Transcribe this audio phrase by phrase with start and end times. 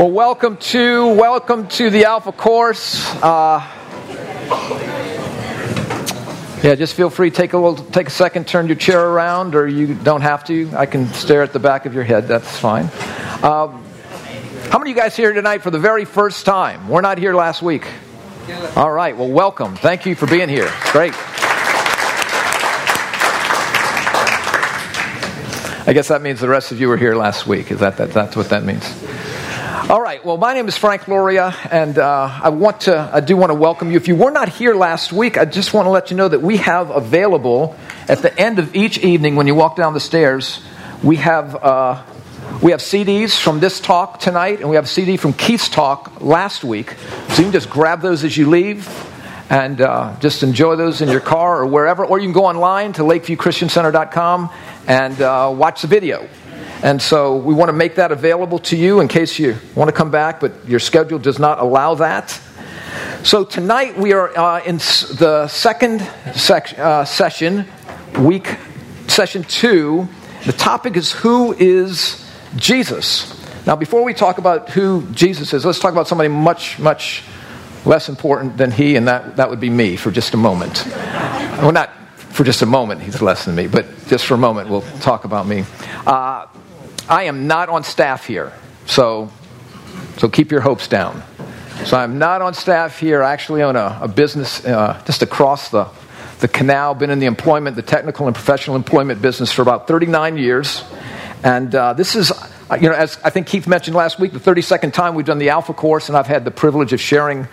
[0.00, 3.04] Well, welcome to welcome to the Alpha course.
[3.16, 3.60] Uh,
[6.62, 9.68] yeah, just feel free take a little, take a second, turn your chair around, or
[9.68, 10.70] you don't have to.
[10.74, 12.28] I can stare at the back of your head.
[12.28, 12.84] That's fine.
[13.44, 13.84] Um,
[14.70, 16.88] how many of you guys here tonight for the very first time?
[16.88, 17.86] We're not here last week.
[18.76, 19.14] All right.
[19.14, 19.76] Well, welcome.
[19.76, 20.72] Thank you for being here.
[20.92, 21.12] Great.
[25.86, 27.70] I guess that means the rest of you were here last week.
[27.70, 28.88] Is that, that that's what that means?
[29.90, 30.24] All right.
[30.24, 33.56] Well, my name is Frank Loria, and uh, I want to, I do want to
[33.56, 33.96] welcome you.
[33.96, 36.40] If you were not here last week, I just want to let you know that
[36.40, 37.74] we have available
[38.06, 40.62] at the end of each evening when you walk down the stairs,
[41.02, 42.04] we have uh,
[42.62, 46.20] we have CDs from this talk tonight, and we have a CD from Keith's talk
[46.20, 46.94] last week.
[47.30, 48.88] So you can just grab those as you leave
[49.50, 52.06] and uh, just enjoy those in your car or wherever.
[52.06, 54.50] Or you can go online to lakeviewchristiancenter.com
[54.86, 56.28] and uh, watch the video.
[56.82, 59.92] And so we want to make that available to you in case you want to
[59.92, 62.40] come back, but your schedule does not allow that.
[63.22, 66.00] So tonight we are uh, in the second
[66.34, 67.66] sec- uh, session,
[68.18, 68.56] week
[69.08, 70.08] session two.
[70.46, 73.36] The topic is Who is Jesus?
[73.66, 77.22] Now, before we talk about who Jesus is, let's talk about somebody much, much
[77.84, 80.86] less important than he, and that, that would be me for just a moment.
[80.86, 84.70] well, not for just a moment, he's less than me, but just for a moment,
[84.70, 85.64] we'll talk about me.
[86.06, 86.46] Uh,
[87.08, 88.52] I am not on staff here,
[88.86, 89.30] so,
[90.18, 91.22] so keep your hopes down.
[91.84, 93.22] So I'm not on staff here.
[93.22, 95.88] I actually own a, a business uh, just across the,
[96.40, 96.94] the canal.
[96.94, 100.84] Been in the employment, the technical and professional employment business for about 39 years.
[101.42, 104.38] And uh, this is, uh, you know, as I think Keith mentioned last week, the
[104.38, 107.48] 32nd time we've done the Alpha course, and I've had the privilege of sharing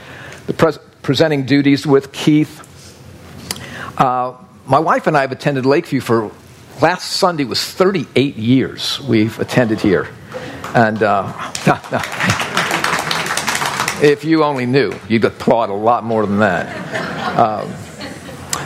[0.45, 2.63] the pres- presenting duties with Keith.
[3.97, 6.31] Uh, my wife and I have attended Lakeview for
[6.81, 10.07] last Sunday was 38 years we've attended here.
[10.75, 11.33] And uh,
[14.01, 17.37] if you only knew, you'd applaud a lot more than that.
[17.37, 17.73] Um,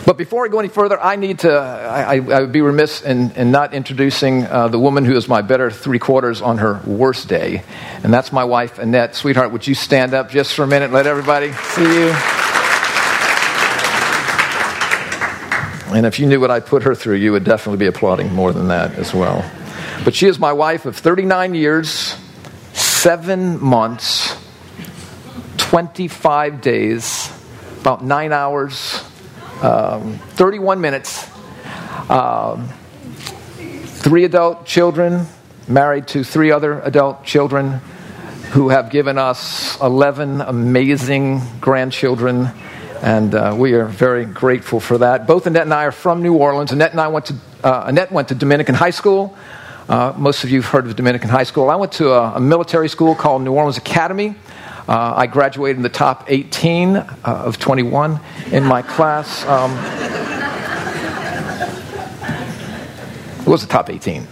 [0.06, 3.32] but before I go any further, I need to, I, I would be remiss in,
[3.32, 7.28] in not introducing uh, the woman who is my better three quarters on her worst
[7.28, 7.64] day.
[8.04, 9.16] And that's my wife, Annette.
[9.16, 10.92] Sweetheart, would you stand up just for a minute?
[10.92, 12.41] Let everybody see you.
[15.94, 18.54] And if you knew what I put her through, you would definitely be applauding more
[18.54, 19.44] than that as well.
[20.06, 22.16] But she is my wife of 39 years,
[22.74, 24.36] seven months,
[25.58, 27.32] 25 days,
[27.82, 29.04] about nine hours,
[29.62, 31.30] um, 31 minutes,
[32.10, 32.70] um,
[33.86, 35.28] three adult children,
[35.68, 37.82] married to three other adult children
[38.52, 42.50] who have given us 11 amazing grandchildren
[43.02, 45.26] and uh, we are very grateful for that.
[45.26, 46.72] Both Annette and I are from New Orleans.
[46.72, 49.36] Annette and I went to, uh, Annette went to Dominican High School.
[49.90, 51.70] Uh, most of you have heard of Dominican High School.
[51.70, 54.36] I went to a, a military school called New Orleans Academy.
[54.88, 58.20] Uh, I graduated in the top 18 uh, of 21
[58.52, 59.46] in my class.
[59.46, 59.72] Um,
[63.42, 64.28] it was the top 18.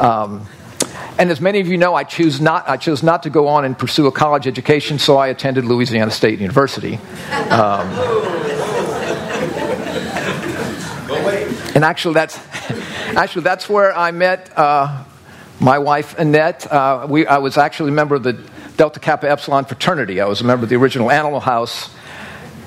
[0.00, 0.46] Um,
[1.18, 3.64] and as many of you know, I, choose not, I chose not to go on
[3.64, 6.98] and pursue a college education, so I attended Louisiana State University.
[7.50, 7.88] Um,
[11.74, 12.38] and actually, that's,
[13.16, 15.04] actually, that's where I met uh,
[15.58, 16.70] my wife, Annette.
[16.70, 18.34] Uh, we, I was actually a member of the
[18.76, 20.20] Delta Kappa Epsilon fraternity.
[20.20, 21.88] I was a member of the original Animal House.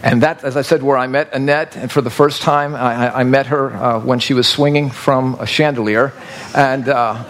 [0.01, 3.19] And that, as I said, where I met Annette, and for the first time, I,
[3.19, 6.13] I met her uh, when she was swinging from a chandelier.
[6.55, 7.21] And uh,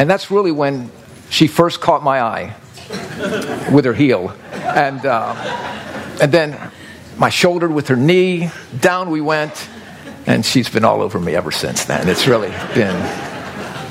[0.00, 0.90] and that's really when
[1.28, 2.56] she first caught my eye
[3.70, 4.34] with her heel.
[4.50, 5.34] And, uh,
[6.22, 6.58] and then
[7.18, 8.48] my shoulder with her knee,
[8.80, 9.68] down we went,
[10.26, 12.08] and she's been all over me ever since then.
[12.08, 12.96] It's really been,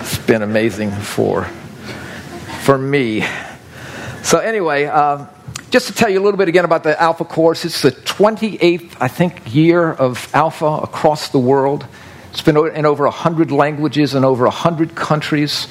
[0.02, 1.44] it's been amazing for,
[2.64, 3.24] for me.
[4.24, 5.28] So, anyway, uh,
[5.70, 8.98] just to tell you a little bit again about the Alpha course, it's the 28th,
[9.00, 11.86] I think, year of Alpha across the world.
[12.32, 15.68] It's been in over 100 languages and over 100 countries.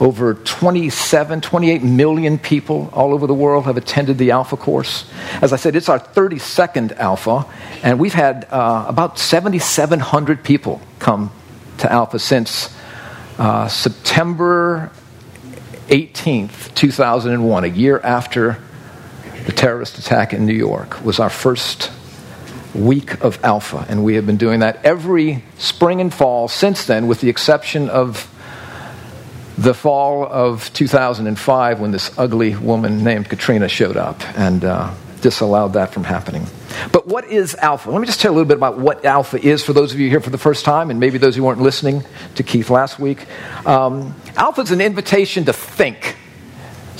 [0.00, 5.10] Over 27, 28 million people all over the world have attended the Alpha course.
[5.42, 7.46] As I said, it's our 32nd Alpha,
[7.82, 11.32] and we've had uh, about 7,700 people come
[11.78, 12.72] to Alpha since
[13.38, 14.92] uh, September
[15.88, 18.58] 18th, 2001, a year after
[19.46, 21.90] the terrorist attack in New York, was our first
[22.74, 23.86] week of Alpha.
[23.88, 27.88] And we have been doing that every spring and fall since then, with the exception
[27.88, 28.32] of
[29.58, 35.72] the fall of 2005 when this ugly woman named Katrina showed up and uh, disallowed
[35.72, 36.46] that from happening.
[36.92, 37.90] But what is Alpha?
[37.90, 39.98] Let me just tell you a little bit about what Alpha is for those of
[39.98, 42.04] you here for the first time, and maybe those who weren't listening
[42.36, 43.26] to Keith last week.
[43.66, 46.14] Um, Alpha is an invitation to think.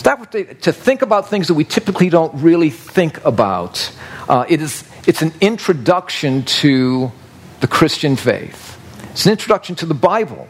[0.02, 3.93] To, to think about things that we typically don't really think about.
[4.28, 7.12] Uh, it is, it's an introduction to
[7.61, 8.78] the Christian faith,
[9.11, 10.49] it's an introduction to the Bible.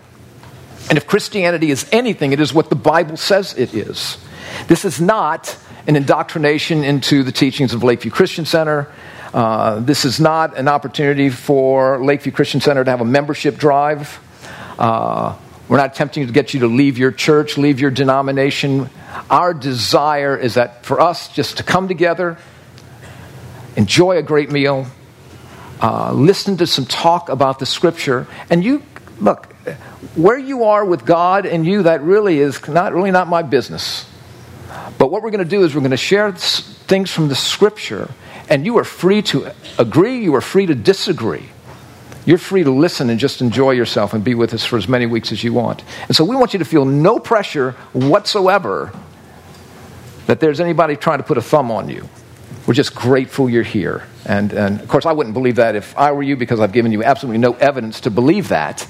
[0.88, 4.18] And if Christianity is anything, it is what the Bible says it is.
[4.66, 5.56] This is not
[5.86, 8.90] an indoctrination into the teachings of Lakeview Christian Center.
[9.34, 14.18] Uh, this is not an opportunity for Lakeview Christian Center to have a membership drive.
[14.78, 15.36] Uh,
[15.68, 18.88] we're not attempting to get you to leave your church, leave your denomination.
[19.28, 22.38] Our desire is that for us just to come together,
[23.76, 24.86] enjoy a great meal,
[25.82, 28.82] uh, listen to some talk about the scripture, and you
[29.20, 29.54] look
[30.14, 31.82] where you are with God and you.
[31.82, 34.06] That really is not really not my business.
[34.98, 38.10] But what we're going to do is we're going to share things from the scripture,
[38.48, 40.20] and you are free to agree.
[40.20, 41.48] You are free to disagree.
[42.26, 45.06] You're free to listen and just enjoy yourself and be with us for as many
[45.06, 45.82] weeks as you want.
[46.08, 48.92] And so we want you to feel no pressure whatsoever
[50.26, 52.06] that there's anybody trying to put a thumb on you.
[52.66, 54.06] We're just grateful you're here.
[54.26, 56.92] And, and of course, I wouldn't believe that if I were you because I've given
[56.92, 58.86] you absolutely no evidence to believe that.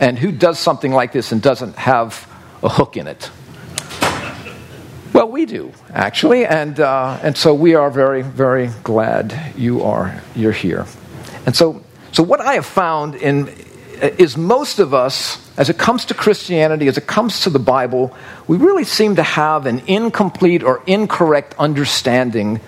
[0.00, 2.28] And who does something like this and doesn't have
[2.62, 3.30] a hook in it?
[5.12, 10.22] Well, we do actually, and uh, and so we are very very glad you are
[10.36, 10.86] you're here.
[11.44, 13.48] And so so, what I have found in,
[14.00, 18.12] is most of us, as it comes to Christianity, as it comes to the Bible,
[18.46, 22.60] we really seem to have an incomplete or incorrect understanding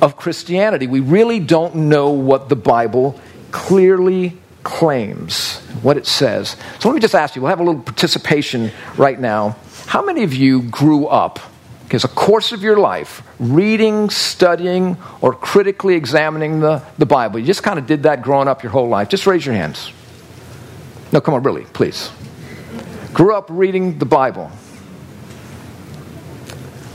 [0.00, 0.86] of Christianity.
[0.86, 3.18] We really don't know what the Bible
[3.50, 6.56] clearly claims, what it says.
[6.78, 9.56] So, let me just ask you we'll have a little participation right now.
[9.86, 11.38] How many of you grew up?
[11.94, 17.38] as a course of your life, reading, studying, or critically examining the, the Bible.
[17.38, 19.08] You just kind of did that growing up your whole life.
[19.08, 19.90] Just raise your hands.
[21.12, 22.10] No, come on, really, please.
[23.12, 24.50] Grew up reading the Bible.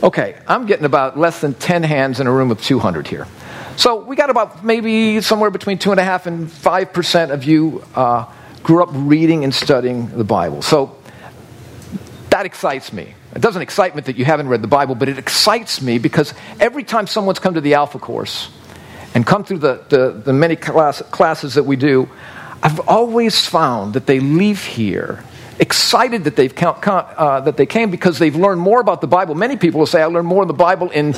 [0.03, 3.25] Okay, I'm getting about less than 10 hands in a room of 200 here.
[3.75, 8.31] So we got about maybe somewhere between 2.5 and 5% of you uh,
[8.61, 10.61] grew up reading and studying the Bible.
[10.61, 10.95] So
[12.29, 13.15] that excites me.
[13.35, 16.35] It doesn't excite me that you haven't read the Bible, but it excites me because
[16.59, 18.51] every time someone's come to the Alpha course
[19.15, 22.07] and come through the, the, the many class, classes that we do,
[22.61, 25.23] I've always found that they leave here
[25.59, 29.35] excited that, they've uh, that they came because they've learned more about the Bible.
[29.35, 31.15] Many people will say, I learned more in the Bible in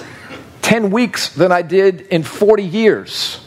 [0.66, 3.40] 10 weeks than I did in 40 years.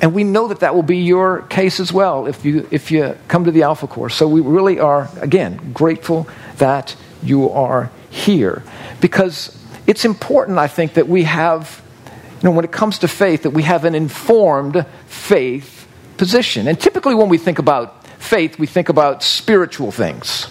[0.00, 3.14] And we know that that will be your case as well if you, if you
[3.28, 4.14] come to the Alpha course.
[4.14, 6.26] So we really are, again, grateful
[6.56, 8.62] that you are here.
[9.02, 9.54] Because
[9.86, 13.50] it's important, I think, that we have, you know, when it comes to faith, that
[13.50, 16.68] we have an informed faith position.
[16.68, 20.46] And typically, when we think about faith, we think about spiritual things.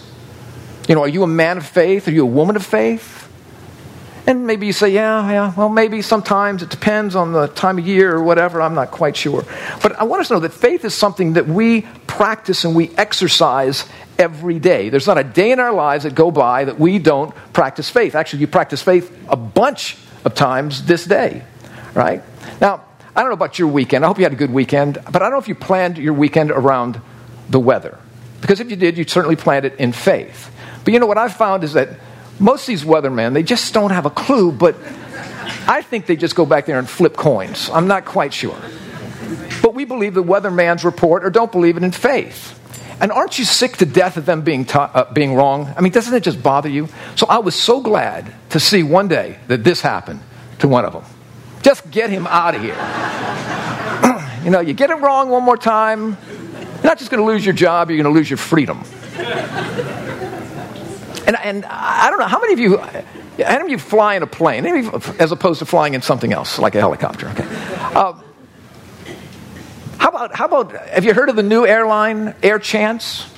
[0.88, 2.06] You know, are you a man of faith?
[2.06, 3.17] Are you a woman of faith?
[4.28, 7.86] And maybe you say, yeah, yeah, well, maybe sometimes it depends on the time of
[7.86, 8.60] year or whatever.
[8.60, 9.42] I'm not quite sure.
[9.82, 12.90] But I want us to know that faith is something that we practice and we
[12.98, 13.86] exercise
[14.18, 14.90] every day.
[14.90, 18.14] There's not a day in our lives that go by that we don't practice faith.
[18.14, 19.96] Actually, you practice faith a bunch
[20.26, 21.42] of times this day,
[21.94, 22.22] right?
[22.60, 22.84] Now,
[23.16, 24.04] I don't know about your weekend.
[24.04, 26.12] I hope you had a good weekend, but I don't know if you planned your
[26.12, 27.00] weekend around
[27.48, 27.98] the weather.
[28.42, 30.50] Because if you did, you certainly planned it in faith.
[30.84, 31.98] But you know what I've found is that
[32.38, 34.76] most of these weathermen, they just don't have a clue, but
[35.66, 37.68] I think they just go back there and flip coins.
[37.70, 38.58] I'm not quite sure.
[39.62, 42.54] But we believe the weatherman's report or don't believe it in faith.
[43.00, 45.72] And aren't you sick to death of them being, ta- uh, being wrong?
[45.76, 46.88] I mean, doesn't it just bother you?
[47.14, 50.20] So I was so glad to see one day that this happened
[50.60, 51.04] to one of them.
[51.62, 52.74] Just get him out of here.
[54.44, 56.16] you know, you get it wrong one more time,
[56.58, 58.82] you're not just going to lose your job, you're going to lose your freedom.
[61.28, 63.02] And, and I don't know, how many of you, how
[63.36, 64.64] many of you fly in a plane,
[65.18, 67.28] as opposed to flying in something else, like a helicopter?
[67.28, 67.44] Okay.
[67.44, 68.14] Uh,
[69.98, 73.30] how about, how about, have you heard of the new airline, Air Chance?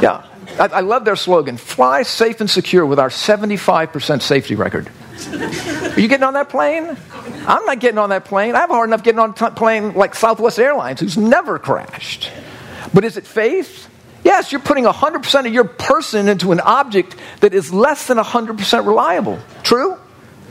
[0.00, 0.24] Yeah.
[0.58, 4.88] I, I love their slogan fly safe and secure with our 75% safety record.
[5.28, 6.96] Are you getting on that plane?
[7.46, 8.54] I'm not getting on that plane.
[8.54, 12.30] I have a hard enough getting on a plane like Southwest Airlines, who's never crashed.
[12.94, 13.89] But is it faith?
[14.22, 18.86] Yes, you're putting 100% of your person into an object that is less than 100%
[18.86, 19.38] reliable.
[19.62, 19.96] True?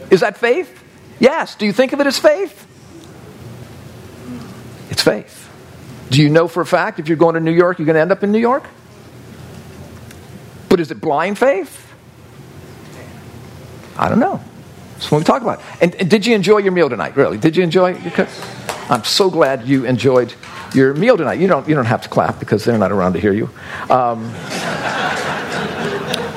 [0.10, 0.84] Is that faith?
[1.20, 1.56] Yes.
[1.56, 2.66] Do you think of it as faith?
[4.90, 5.48] It's faith.
[6.10, 8.02] Do you know for a fact if you're going to New York, you're going to
[8.02, 8.64] end up in New York?
[10.68, 11.88] But is it blind faith?
[13.98, 14.42] I don't know.
[14.94, 15.62] That's what we talk about.
[15.82, 17.16] And, and, did you enjoy your meal tonight?
[17.16, 17.38] Really?
[17.38, 18.30] Did you enjoy your cook?
[18.90, 20.34] I'm so glad you enjoyed
[20.74, 21.40] your meal tonight.
[21.40, 23.50] You don't, you don't have to clap because they're not around to hear you.
[23.90, 24.26] Um,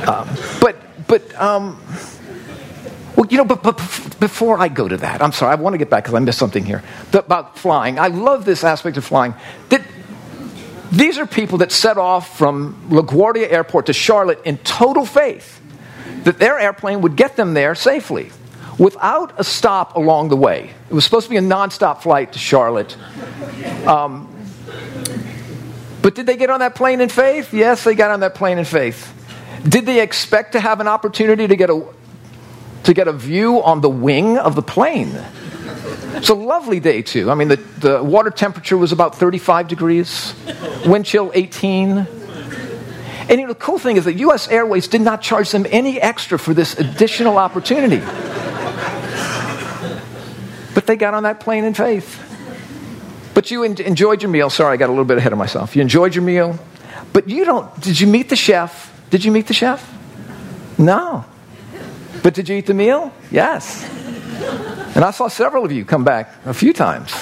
[0.09, 0.29] um,
[0.61, 1.81] but but um,
[3.33, 3.77] you know, but, but
[4.21, 6.39] before I go to that, I'm sorry, I want to get back because I missed
[6.39, 7.99] something here about flying.
[7.99, 9.35] I love this aspect of flying.
[9.71, 9.83] That
[10.91, 15.61] these are people that set off from LaGuardia Airport to Charlotte in total faith
[16.25, 18.31] that their airplane would get them there safely
[18.79, 20.71] without a stop along the way.
[20.91, 22.97] It was supposed to be a nonstop flight to Charlotte.
[23.87, 24.29] Um,
[26.01, 27.55] but did they get on that plane in faith?
[27.55, 29.13] Yes, they got on that plane in faith.
[29.67, 31.87] Did they expect to have an opportunity to get a,
[32.85, 35.13] to get a view on the wing of the plane?
[36.15, 37.31] It's a lovely day, too.
[37.31, 40.35] I mean, the, the water temperature was about 35 degrees,
[40.85, 42.07] wind chill 18.
[43.29, 44.49] And you know, the cool thing is that U.S.
[44.49, 48.03] Airways did not charge them any extra for this additional opportunity.
[50.75, 52.21] But they got on that plane in faith.
[53.35, 54.51] But you enjoyed your meal.
[54.51, 55.75] Sorry, I got a little bit ahead of myself.
[55.75, 56.59] You enjoyed your meal.
[57.13, 58.91] But you don't, did you meet the chef?
[59.11, 59.87] Did you meet the chef?
[60.79, 61.25] No.
[62.23, 63.13] But did you eat the meal?
[63.31, 63.89] Yes.
[64.95, 67.13] And I saw several of you come back a few times.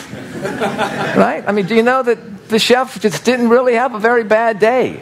[1.16, 1.44] Right?
[1.46, 4.58] I mean, do you know that the chef just didn't really have a very bad
[4.58, 5.00] day?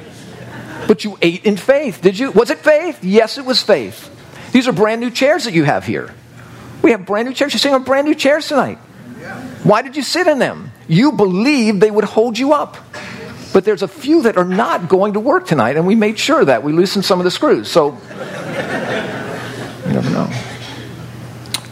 [0.87, 2.31] But you ate in faith, did you?
[2.31, 3.03] Was it faith?
[3.03, 4.11] Yes, it was faith.
[4.53, 6.15] These are brand new chairs that you have here.
[6.83, 7.53] We have brand new chairs.
[7.53, 8.79] You're sitting on brand new chairs tonight.
[9.65, 10.73] Why did you sit in them?
[10.87, 12.77] You believed they would hold you up.
[13.53, 16.45] But there's a few that are not going to work tonight, and we made sure
[16.45, 16.63] that.
[16.63, 17.69] We loosened some of the screws.
[17.69, 17.99] So,
[19.87, 20.31] you never know.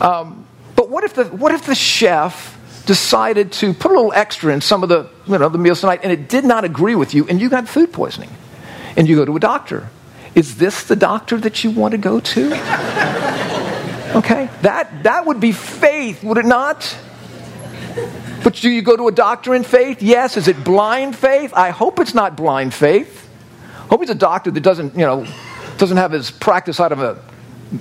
[0.01, 2.55] Um, but what if, the, what if the chef
[2.87, 6.01] decided to put a little extra in some of the, you know, the meals tonight,
[6.03, 8.31] and it did not agree with you, and you got food poisoning?
[8.97, 9.91] And you go to a doctor.
[10.35, 12.51] Is this the doctor that you want to go to?
[14.15, 14.49] Okay?
[14.63, 16.97] That, that would be faith, would it not?
[18.47, 20.03] But do you go to a doctor in faith?
[20.03, 20.37] Yes.
[20.37, 21.53] Is it blind faith?
[21.55, 23.29] I hope it's not blind faith.
[23.91, 25.27] Hope he's a doctor that doesn't, you know,
[25.79, 27.21] doesn't have his practice out of a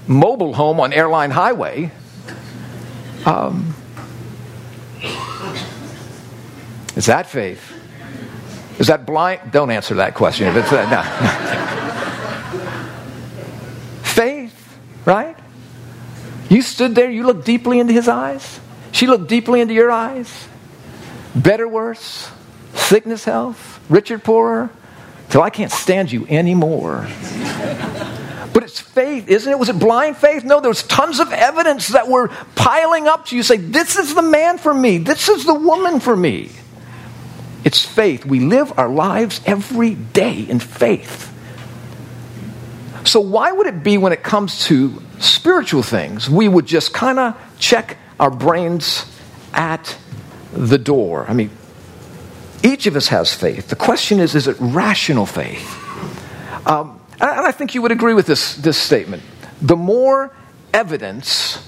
[0.08, 1.92] mobile home on Airline Highway.
[3.26, 3.76] Um,
[6.96, 7.72] is that faith?
[8.80, 9.52] Is that blind?
[9.52, 10.48] Don't answer that question.
[10.48, 11.02] If it's, uh, no.
[14.04, 15.35] faith, right?
[16.56, 18.62] You stood there, you looked deeply into his eyes.
[18.94, 20.48] She looked deeply into your eyes.
[21.36, 22.32] Better, worse,
[22.74, 24.70] sickness, health, richer, poorer,
[25.28, 27.10] till I can't stand you anymore.
[28.54, 29.60] But it's faith, isn't it?
[29.60, 30.46] Was it blind faith?
[30.46, 33.44] No, there was tons of evidence that were piling up to you.
[33.44, 34.98] Say, this is the man for me.
[34.98, 36.52] This is the woman for me.
[37.66, 38.26] It's faith.
[38.26, 41.35] We live our lives every day in faith.
[43.06, 47.20] So, why would it be when it comes to spiritual things, we would just kind
[47.20, 49.06] of check our brains
[49.54, 49.98] at
[50.52, 51.26] the door?
[51.28, 51.52] I mean,
[52.64, 53.68] each of us has faith.
[53.68, 55.82] The question is, is it rational faith?
[56.68, 59.22] Um, and I think you would agree with this, this statement.
[59.62, 60.36] The more
[60.74, 61.64] evidence,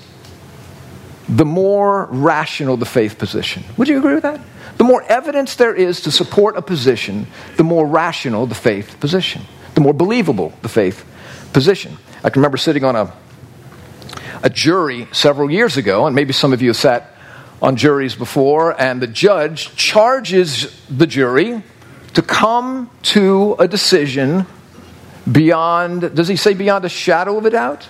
[1.29, 3.63] the more rational the faith position.
[3.77, 4.41] Would you agree with that?
[4.77, 7.27] The more evidence there is to support a position,
[7.57, 9.43] the more rational the faith position,
[9.75, 11.05] the more believable the faith
[11.57, 11.97] position.
[12.23, 13.11] I can remember sitting on a,
[14.43, 17.15] a jury several years ago, and maybe some of you have sat
[17.63, 21.63] on juries before, and the judge charges the jury
[22.13, 24.45] to come to a decision
[25.31, 27.87] beyond, does he say beyond a shadow of a doubt?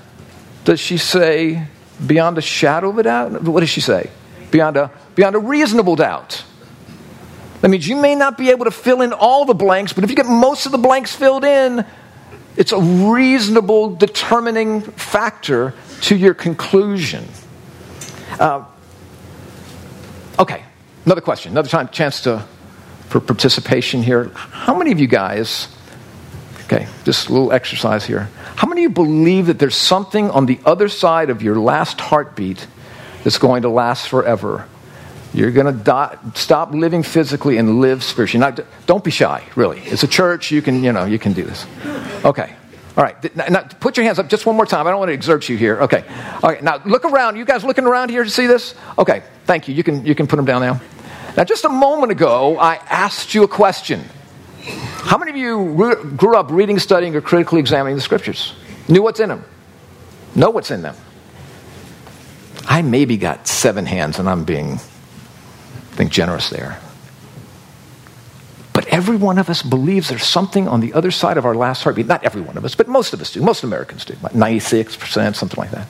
[0.64, 1.68] Does she say
[2.06, 3.44] beyond a shadow of a doubt?
[3.44, 4.10] What does she say?
[4.50, 6.42] Beyond a, beyond a reasonable doubt.
[7.60, 10.10] That means you may not be able to fill in all the blanks, but if
[10.10, 11.86] you get most of the blanks filled in,
[12.58, 17.24] it's a reasonable determining factor to your conclusion.
[18.40, 18.66] Uh,
[20.40, 20.64] okay,
[21.06, 22.44] another question, another time, chance to,
[23.10, 24.32] for participation here.
[24.34, 25.68] How many of you guys,
[26.66, 28.30] okay, just a little exercise here.
[28.56, 32.02] How many of you believe that there's something on the other side of your last
[32.02, 32.66] heartbeat
[33.24, 34.68] that's going to last forever?
[35.34, 38.40] You're going to stop living physically and live spiritually.
[38.40, 39.80] Not, don't be shy, really.
[39.82, 40.52] It's a church.
[40.52, 41.66] You can, you know, you can do this.
[42.26, 42.56] Okay.
[42.96, 43.36] All right.
[43.36, 44.88] Now, put your hands up just one more time.
[44.88, 45.82] I don't want to exert you here.
[45.82, 46.04] Okay.
[46.42, 46.64] All right.
[46.64, 47.38] Now, look around.
[47.38, 48.74] You guys looking around here to see this?
[48.98, 49.22] Okay.
[49.46, 49.76] Thank you.
[49.76, 50.82] You can, you can put them down now.
[51.36, 54.04] Now, just a moment ago, I asked you a question.
[54.64, 58.56] How many of you grew up reading, studying, or critically examining the scriptures?
[58.90, 59.46] Knew what's in them?
[60.36, 60.96] Know what's in them?
[62.68, 64.80] I maybe got seven hands, and I'm being
[65.98, 66.80] think generous there.
[68.72, 71.84] But every one of us believes there's something on the other side of our last
[71.84, 72.06] heartbeat.
[72.06, 73.42] Not every one of us, but most of us do.
[73.42, 74.16] Most Americans do.
[74.22, 75.88] Like 96%, something like that.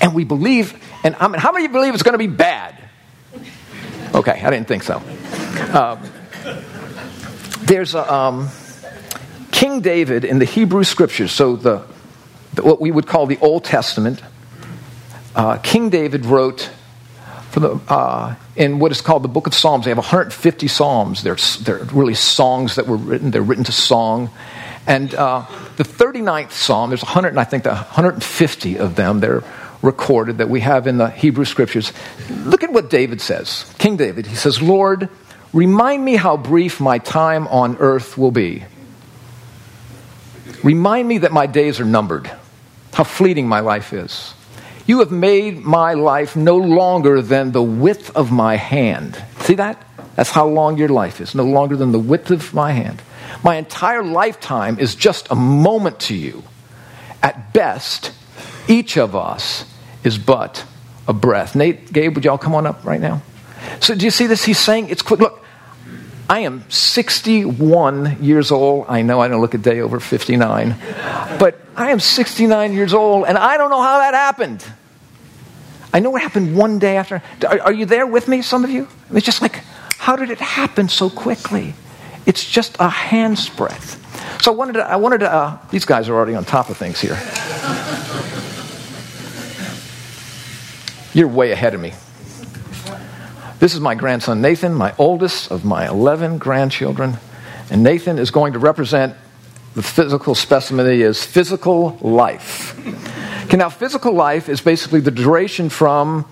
[0.00, 2.76] And we believe, and I mean, how many believe it's going to be bad?
[4.14, 5.02] Okay, I didn't think so.
[5.72, 6.00] Um,
[7.62, 8.48] there's a um,
[9.50, 11.84] King David in the Hebrew Scriptures, so the,
[12.54, 14.22] the, what we would call the Old Testament.
[15.34, 16.70] uh, King David wrote
[17.52, 19.84] for the, uh, in what is called the Book of Psalms.
[19.84, 21.22] They have 150 psalms.
[21.22, 23.30] They're, they're really songs that were written.
[23.30, 24.30] They're written to song.
[24.86, 29.20] And uh, the 39th psalm, there's 100, and I think 150 of them.
[29.20, 29.44] They're
[29.82, 31.92] recorded that we have in the Hebrew scriptures.
[32.30, 33.70] Look at what David says.
[33.78, 35.10] King David, he says, Lord,
[35.52, 38.64] remind me how brief my time on earth will be.
[40.64, 42.30] Remind me that my days are numbered,
[42.94, 44.32] how fleeting my life is.
[44.86, 49.22] You have made my life no longer than the width of my hand.
[49.40, 49.82] See that?
[50.16, 53.00] That's how long your life is, no longer than the width of my hand.
[53.44, 56.42] My entire lifetime is just a moment to you.
[57.22, 58.12] At best,
[58.68, 59.64] each of us
[60.04, 60.64] is but
[61.08, 61.54] a breath.
[61.54, 63.22] Nate, Gabe, would y'all come on up right now?
[63.80, 64.44] So, do you see this?
[64.44, 65.20] He's saying it's quick.
[65.20, 65.41] Look,
[66.32, 68.86] I am 61 years old.
[68.88, 70.74] I know I don't look a day over 59,
[71.38, 74.64] but I am 69 years old, and I don't know how that happened.
[75.92, 77.22] I know it happened one day after.
[77.46, 78.88] Are, are you there with me, some of you?
[79.12, 79.56] It's just like,
[79.98, 81.74] how did it happen so quickly?
[82.24, 83.98] It's just a hand's breadth.
[84.42, 86.78] So I wanted to, I wanted to uh, these guys are already on top of
[86.78, 87.18] things here.
[91.12, 91.92] You're way ahead of me.
[93.62, 97.16] This is my grandson Nathan, my oldest of my 11 grandchildren.
[97.70, 99.14] And Nathan is going to represent
[99.76, 102.76] the physical specimen that is physical life.
[103.44, 106.26] Okay, now, physical life is basically the duration from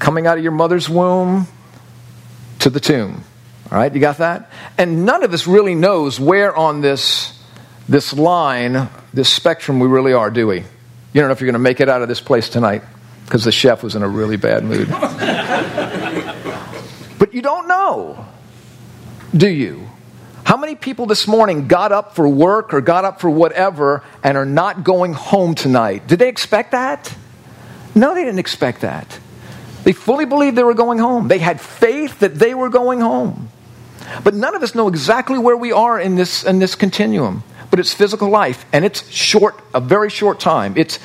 [0.00, 1.46] coming out of your mother's womb
[2.58, 3.24] to the tomb.
[3.72, 4.50] All right, you got that?
[4.76, 7.42] And none of us really knows where on this,
[7.88, 10.58] this line, this spectrum we really are, do we?
[10.58, 10.64] You
[11.14, 12.82] don't know if you're going to make it out of this place tonight
[13.24, 14.88] because the chef was in a really bad mood.
[17.18, 18.26] but you don't know,
[19.36, 19.88] do you?
[20.44, 24.38] How many people this morning got up for work or got up for whatever and
[24.38, 26.06] are not going home tonight?
[26.06, 27.14] Did they expect that?
[27.94, 29.18] No, they didn't expect that.
[29.84, 31.28] They fully believed they were going home.
[31.28, 33.50] They had faith that they were going home.
[34.24, 37.42] But none of us know exactly where we are in this, in this continuum.
[37.70, 40.74] But it's physical life, and it's short, a very short time.
[40.76, 40.98] It's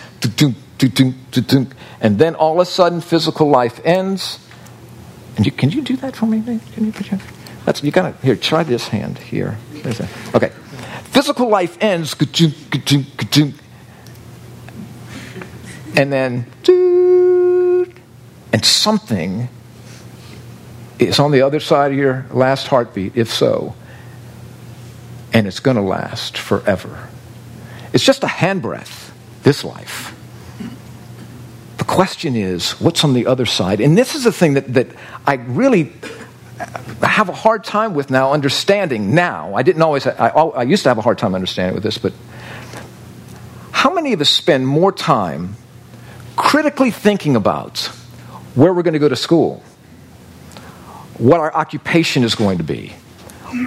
[2.01, 4.39] and then all of a sudden physical life ends.
[5.35, 6.41] And you, can you do that for me?
[6.41, 7.19] Can you put your,
[7.65, 8.35] that's you gotta here.
[8.35, 9.57] Try this hand here.
[10.35, 10.49] Okay,
[11.05, 12.13] physical life ends,
[15.95, 16.45] and then
[18.53, 19.49] and something
[20.99, 23.17] is on the other side of your last heartbeat.
[23.17, 23.75] If so,
[25.33, 27.09] and it's going to last forever.
[27.91, 29.11] It's just a handbreadth.
[29.41, 30.12] This life.
[31.77, 33.81] The question is, what's on the other side?
[33.81, 34.87] And this is the thing that, that
[35.25, 35.91] I really
[37.01, 39.55] have a hard time with now understanding now.
[39.55, 42.13] I didn't always, I, I used to have a hard time understanding with this, but
[43.71, 45.55] how many of us spend more time
[46.35, 47.79] critically thinking about
[48.55, 49.63] where we're going to go to school,
[51.17, 52.93] what our occupation is going to be,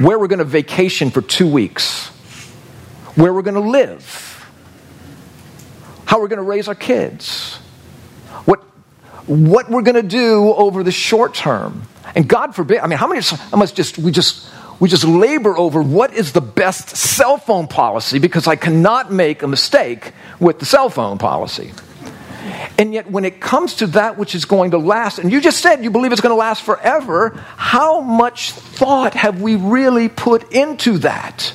[0.00, 2.08] where we're going to vacation for two weeks,
[3.16, 4.46] where we're going to live,
[6.06, 7.58] how we're going to raise our kids,
[8.46, 8.60] what,
[9.26, 11.82] what we're going to do over the short term
[12.14, 14.48] and God forbid, I mean, how many of us just, we just,
[14.80, 19.42] we just labor over what is the best cell phone policy because I cannot make
[19.42, 21.72] a mistake with the cell phone policy.
[22.78, 25.60] And yet, when it comes to that which is going to last, and you just
[25.60, 30.52] said you believe it's going to last forever, how much thought have we really put
[30.52, 31.52] into that?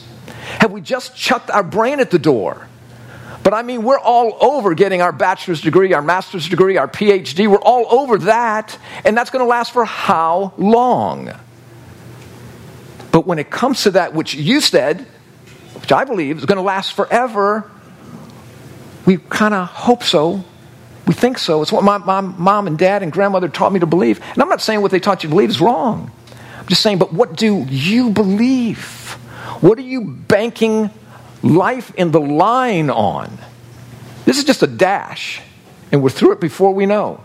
[0.60, 2.68] Have we just chucked our brain at the door?
[3.44, 7.48] But I mean, we're all over getting our bachelor's degree, our master's degree, our PhD.
[7.48, 8.78] We're all over that.
[9.04, 11.32] And that's going to last for how long?
[13.12, 15.08] But when it comes to that which you said,
[15.76, 17.70] which I believe is going to last forever,
[19.06, 20.44] we kind of hope so.
[21.08, 21.62] We think so.
[21.62, 24.22] It's what my mom, mom and dad and grandmother taught me to believe.
[24.34, 26.12] And I'm not saying what they taught you to believe is wrong.
[26.60, 29.14] I'm just saying, but what do you believe?
[29.62, 30.92] What are you banking
[31.42, 33.38] life in the line on.
[34.26, 35.42] This is just a dash,
[35.92, 37.24] and we're through it before we know.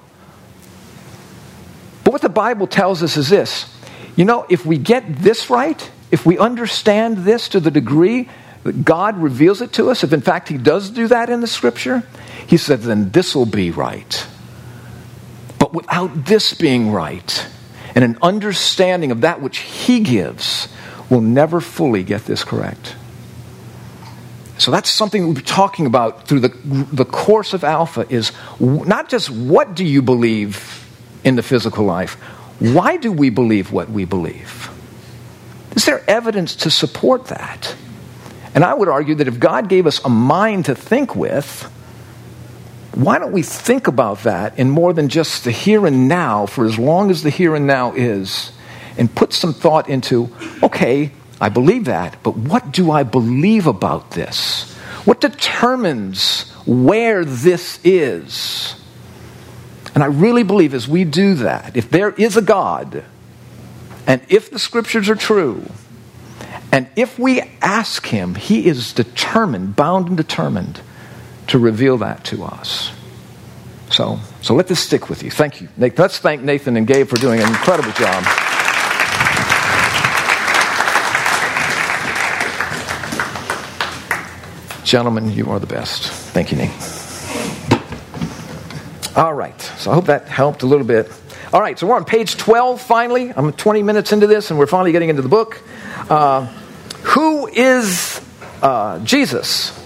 [2.04, 3.72] But what the Bible tells us is this
[4.16, 8.28] you know, if we get this right, if we understand this to the degree
[8.64, 11.46] that God reveals it to us, if in fact He does do that in the
[11.46, 12.02] Scripture,
[12.46, 14.26] He says, then this will be right.
[15.58, 17.46] But without this being right,
[17.94, 20.68] and an understanding of that which He gives,
[21.10, 22.96] we'll never fully get this correct.
[24.58, 26.48] So that's something we'll be talking about through the,
[26.92, 30.86] the course of Alpha is not just what do you believe
[31.24, 32.14] in the physical life,
[32.58, 34.70] why do we believe what we believe?
[35.74, 37.74] Is there evidence to support that?
[38.54, 41.70] And I would argue that if God gave us a mind to think with,
[42.94, 46.64] why don't we think about that in more than just the here and now for
[46.64, 48.52] as long as the here and now is
[48.96, 54.12] and put some thought into okay, I believe that, but what do I believe about
[54.12, 54.72] this?
[55.04, 58.74] What determines where this is?
[59.94, 63.04] And I really believe as we do that, if there is a God,
[64.06, 65.62] and if the scriptures are true,
[66.72, 70.80] and if we ask Him, He is determined, bound and determined
[71.48, 72.92] to reveal that to us.
[73.90, 75.30] So, so let this stick with you.
[75.30, 75.68] Thank you.
[75.78, 78.24] Let's thank Nathan and Gabe for doing an incredible job.
[84.86, 86.04] Gentlemen, you are the best.
[86.04, 86.70] Thank you, Nate.
[89.16, 89.60] All right.
[89.60, 91.10] So I hope that helped a little bit.
[91.52, 91.76] All right.
[91.76, 93.32] So we're on page 12 finally.
[93.34, 95.60] I'm 20 minutes into this, and we're finally getting into the book.
[96.08, 96.46] Uh,
[97.02, 98.20] who is
[98.62, 99.76] uh, Jesus?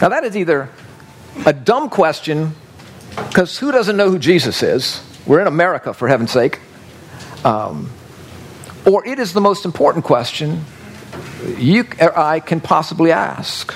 [0.00, 0.70] Now, that is either
[1.44, 2.54] a dumb question,
[3.16, 5.02] because who doesn't know who Jesus is?
[5.26, 6.60] We're in America, for heaven's sake.
[7.44, 7.90] Um,
[8.84, 10.64] or it is the most important question
[11.58, 13.74] you or I can possibly ask.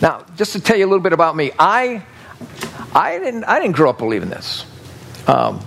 [0.00, 2.02] Now, just to tell you a little bit about me, I,
[2.94, 4.64] I, didn't, I didn't grow up believing this.
[5.26, 5.64] Um,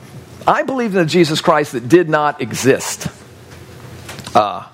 [0.48, 3.08] I believed in a Jesus Christ that did not exist.
[4.36, 4.68] Uh,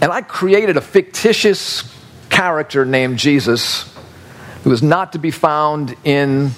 [0.00, 1.92] and I created a fictitious
[2.30, 3.92] character named Jesus
[4.62, 6.50] who was not to be found in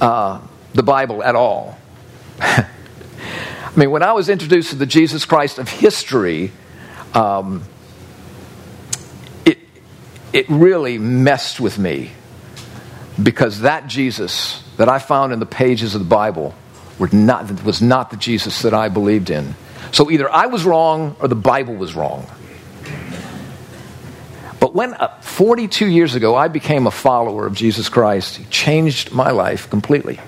[0.00, 0.40] uh,
[0.74, 1.78] the Bible at all.
[2.40, 2.66] I
[3.76, 6.52] mean, when I was introduced to the Jesus Christ of history,
[7.14, 7.64] um,
[10.32, 12.12] it really messed with me
[13.22, 16.54] because that Jesus that I found in the pages of the Bible
[17.12, 19.54] not, was not the Jesus that I believed in.
[19.92, 22.26] So either I was wrong or the Bible was wrong.
[24.60, 29.12] But when uh, 42 years ago I became a follower of Jesus Christ, he changed
[29.12, 30.20] my life completely.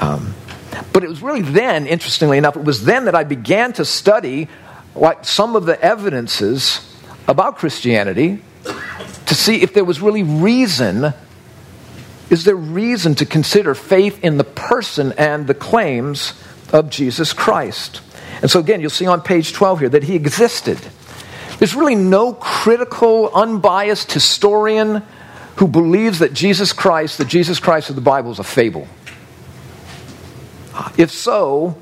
[0.00, 0.34] Um,
[0.92, 4.48] but it was really then, interestingly enough, it was then that I began to study
[4.94, 6.86] what some of the evidences
[7.28, 8.42] about Christianity
[9.30, 11.14] to see if there was really reason.
[12.30, 16.34] Is there reason to consider faith in the person and the claims
[16.72, 18.00] of Jesus Christ?
[18.42, 20.78] And so, again, you'll see on page 12 here that he existed.
[21.60, 25.04] There's really no critical, unbiased historian
[25.56, 28.88] who believes that Jesus Christ, the Jesus Christ of the Bible, is a fable.
[30.98, 31.78] If so,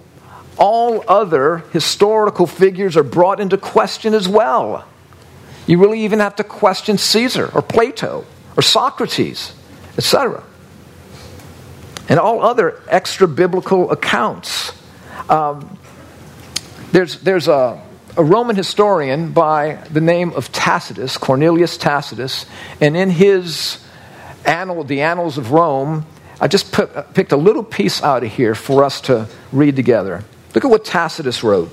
[0.59, 4.87] all other historical figures are brought into question as well.
[5.69, 8.25] You really even have to question Caesar or Plato
[8.57, 9.53] or Socrates,
[9.99, 10.43] etc.
[12.09, 14.73] And all other extra biblical accounts.
[15.29, 15.79] Um,
[16.91, 17.81] there's there's a,
[18.17, 22.47] a Roman historian by the name of Tacitus, Cornelius Tacitus,
[22.81, 23.85] and in his
[24.47, 26.07] annal, the Annals of Rome,
[26.41, 30.25] I just put, picked a little piece out of here for us to read together.
[30.55, 31.71] Look at what Tacitus wrote.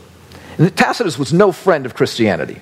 [0.57, 2.61] And Tacitus was no friend of Christianity.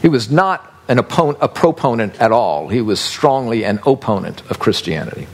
[0.00, 2.68] He was not an opponent, a proponent at all.
[2.68, 5.26] He was strongly an opponent of Christianity.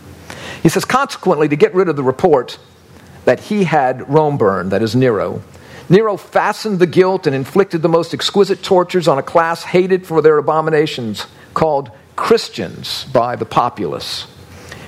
[0.63, 2.59] He says, consequently, to get rid of the report
[3.25, 5.43] that he had Rome burned, that is Nero,
[5.89, 10.21] Nero fastened the guilt and inflicted the most exquisite tortures on a class hated for
[10.21, 14.27] their abominations, called Christians by the populace.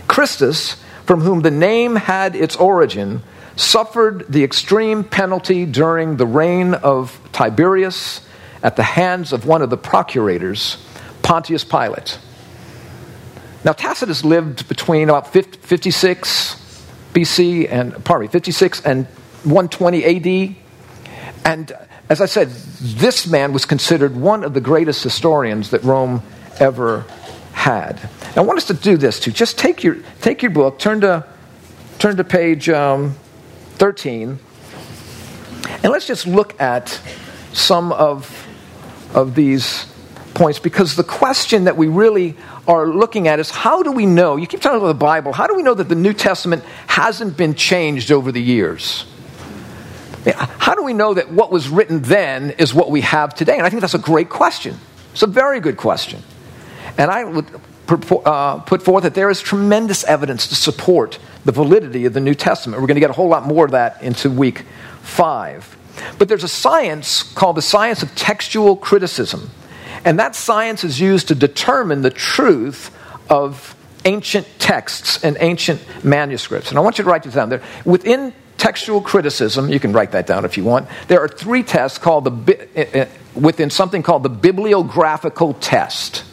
[0.08, 3.22] Christus, from whom the name had its origin,
[3.54, 8.20] suffered the extreme penalty during the reign of Tiberius
[8.62, 10.76] at the hands of one of the procurators,
[11.22, 12.18] Pontius Pilate.
[13.64, 19.06] Now, Tacitus lived between about 56 BC and, pardon me, 56 and
[19.44, 20.56] 120 AD.
[21.44, 21.72] And
[22.08, 26.22] as I said, this man was considered one of the greatest historians that Rome
[26.60, 27.04] ever
[27.52, 27.96] had.
[28.36, 29.32] Now, I want us to do this too.
[29.32, 31.26] Just take your, take your book, turn to,
[31.98, 33.16] turn to page um,
[33.74, 34.38] 13,
[35.82, 37.00] and let's just look at
[37.52, 38.47] some of
[39.14, 39.86] of these
[40.34, 44.36] points because the question that we really are looking at is how do we know?
[44.36, 45.32] You keep talking about the Bible.
[45.32, 49.06] How do we know that the New Testament hasn't been changed over the years?
[50.34, 53.56] How do we know that what was written then is what we have today?
[53.56, 54.76] And I think that's a great question.
[55.12, 56.22] It's a very good question.
[56.98, 57.46] And I would
[57.88, 62.34] uh, put forth that there is tremendous evidence to support the validity of the New
[62.34, 62.80] Testament.
[62.82, 64.64] We're going to get a whole lot more of that into week
[65.00, 65.77] five.
[66.18, 69.50] But there's a science called the science of textual criticism.
[70.04, 72.94] And that science is used to determine the truth
[73.30, 76.70] of ancient texts and ancient manuscripts.
[76.70, 77.48] And I want you to write this down.
[77.48, 81.62] There, within textual criticism, you can write that down if you want, there are three
[81.62, 86.24] tests called the, eh, eh, within something called the bibliographical test.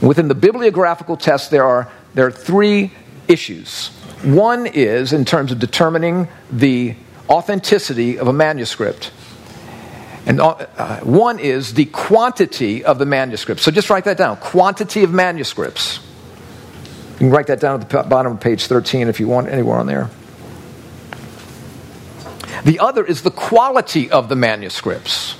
[0.00, 2.92] Within the bibliographical test, there are there are three
[3.28, 3.88] issues.
[4.22, 6.96] One is in terms of determining the
[7.28, 9.10] authenticity of a manuscript.
[10.26, 13.60] And uh, uh, one is the quantity of the manuscript.
[13.60, 16.00] So just write that down quantity of manuscripts.
[17.12, 19.78] You can write that down at the bottom of page 13 if you want anywhere
[19.78, 20.10] on there.
[22.64, 25.36] The other is the quality of the manuscripts.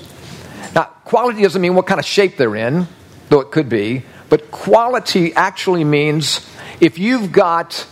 [0.74, 2.86] Now, quality doesn't mean what kind of shape they're in,
[3.28, 6.46] though it could be, but quality actually means
[6.80, 7.86] if you've got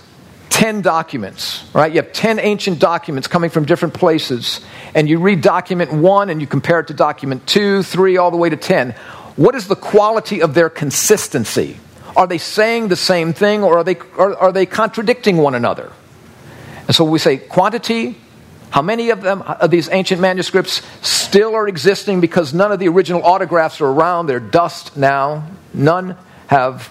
[0.51, 1.93] 10 documents, right?
[1.93, 4.61] You have 10 ancient documents coming from different places,
[4.95, 8.37] and you read document 1 and you compare it to document 2, 3, all the
[8.37, 8.93] way to 10.
[9.37, 11.77] What is the quality of their consistency?
[12.17, 15.93] Are they saying the same thing or are they, are, are they contradicting one another?
[16.87, 18.17] And so we say quantity,
[18.71, 22.89] how many of them, of these ancient manuscripts, still are existing because none of the
[22.89, 24.27] original autographs are around?
[24.27, 25.49] They're dust now.
[25.75, 26.91] None have,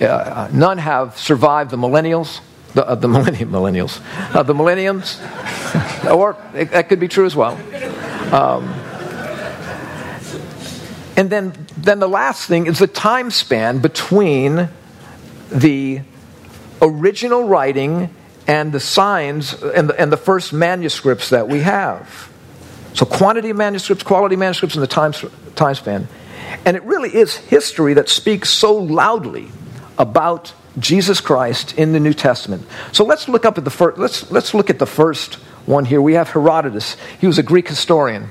[0.00, 2.40] uh, none have survived the millennials,
[2.78, 4.00] the, uh, the millennium, millennials,
[4.34, 5.18] uh, the millenniums,
[6.08, 7.54] or it, that could be true as well.
[8.32, 8.68] Um,
[11.16, 14.68] and then, then the last thing is the time span between
[15.50, 16.02] the
[16.80, 18.14] original writing
[18.46, 22.30] and the signs and the, and the first manuscripts that we have.
[22.94, 25.12] So, quantity of manuscripts, quality of manuscripts, and the time,
[25.56, 26.06] time span.
[26.64, 29.48] And it really is history that speaks so loudly
[29.98, 32.66] about Jesus Christ in the New Testament.
[32.92, 35.34] So let's look up at the first, let's, let's look at the first
[35.66, 36.00] one here.
[36.00, 36.96] We have Herodotus.
[37.20, 38.30] He was a Greek historian.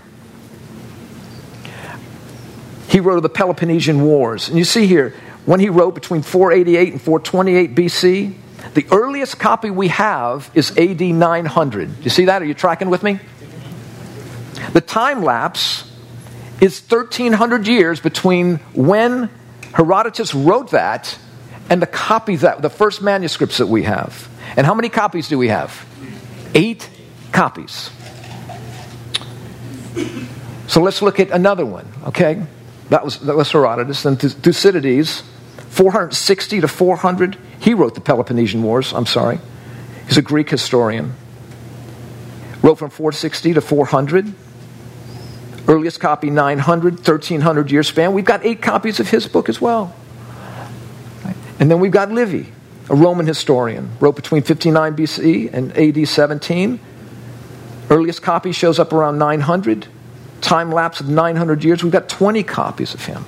[2.89, 4.49] He wrote of the Peloponnesian Wars.
[4.49, 5.13] And you see here,
[5.45, 8.33] when he wrote between 488 and 428 BC,
[8.73, 12.03] the earliest copy we have is AD 900.
[12.03, 12.41] You see that?
[12.41, 13.19] Are you tracking with me?
[14.73, 15.89] The time lapse
[16.60, 19.29] is 1300 years between when
[19.73, 21.17] Herodotus wrote that
[21.69, 24.30] and the copies that the first manuscripts that we have.
[24.56, 25.86] And how many copies do we have?
[26.53, 26.89] 8
[27.32, 27.89] copies.
[30.67, 32.45] So let's look at another one, okay?
[32.89, 34.03] That was, that was Herodotus.
[34.03, 35.23] Then Thucydides,
[35.69, 37.38] 460 to 400.
[37.60, 39.39] He wrote the Peloponnesian Wars, I'm sorry.
[40.08, 41.13] He's a Greek historian.
[42.62, 44.34] Wrote from 460 to 400.
[45.67, 48.13] Earliest copy 900, 1300 year span.
[48.13, 49.93] We've got eight copies of his book as well.
[51.60, 52.52] And then we've got Livy,
[52.89, 56.80] a Roman historian, wrote between 59 BC and AD 17.
[57.89, 59.88] Earliest copy shows up around 900.
[60.41, 61.84] Time lapse of 900 years.
[61.84, 63.26] We've got 20 copies of him.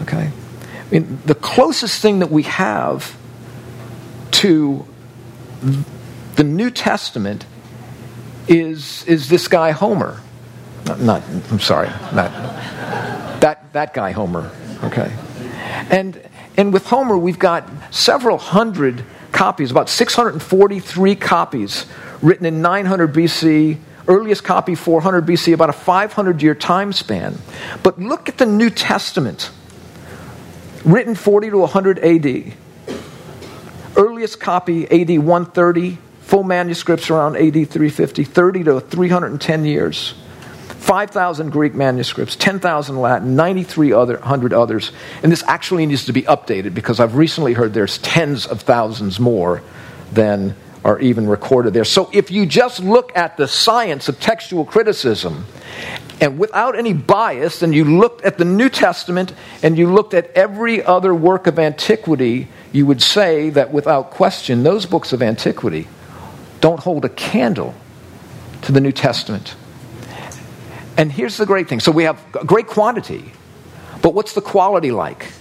[0.00, 0.30] Okay?
[0.30, 3.16] I mean, the closest thing that we have
[4.32, 4.86] to
[6.36, 7.44] the New Testament
[8.48, 10.20] is, is this guy Homer.
[10.86, 12.32] Not, not, I'm sorry, not
[13.40, 14.50] that, that guy Homer.
[14.84, 15.12] Okay.
[15.90, 16.20] And,
[16.56, 21.86] and with Homer, we've got several hundred copies, about 643 copies
[22.20, 27.36] written in 900 BC, earliest copy 400 BC, about a 500 year time span.
[27.82, 29.50] But look at the New Testament
[30.84, 32.52] written 40 to 100 AD.
[33.96, 40.14] Earliest copy AD 130, full manuscripts around AD 350, 30 to 310 years.
[40.80, 44.92] 5,000 Greek manuscripts, 10,000 Latin, 9,300 others.
[45.22, 49.20] And this actually needs to be updated because I've recently heard there's tens of thousands
[49.20, 49.62] more
[50.10, 51.84] than are even recorded there.
[51.84, 55.44] So if you just look at the science of textual criticism
[56.18, 60.30] and without any bias, and you looked at the New Testament and you looked at
[60.34, 65.88] every other work of antiquity, you would say that without question, those books of antiquity
[66.62, 67.74] don't hold a candle
[68.62, 69.54] to the New Testament.
[71.00, 73.32] And here's the great thing so we have great quantity,
[74.02, 75.32] but what's the quality like?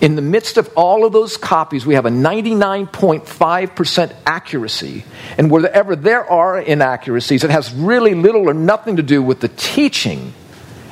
[0.00, 5.04] In the midst of all of those copies, we have a 99.5% accuracy.
[5.36, 9.48] And wherever there are inaccuracies, it has really little or nothing to do with the
[9.48, 10.32] teaching.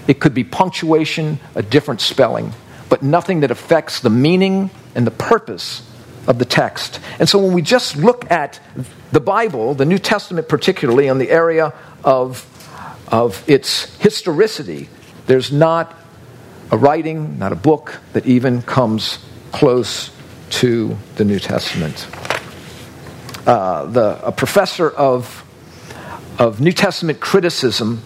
[0.09, 2.53] It could be punctuation, a different spelling,
[2.89, 5.89] but nothing that affects the meaning and the purpose
[6.27, 6.99] of the text.
[7.21, 8.59] And so when we just look at
[9.13, 12.45] the Bible, the New Testament particularly, on the area of,
[13.11, 14.89] of its historicity,
[15.27, 15.97] there's not
[16.71, 19.19] a writing, not a book, that even comes
[19.53, 20.11] close
[20.51, 22.07] to the New Testament.
[23.47, 25.45] Uh, the, a professor of,
[26.39, 28.03] of New Testament criticism,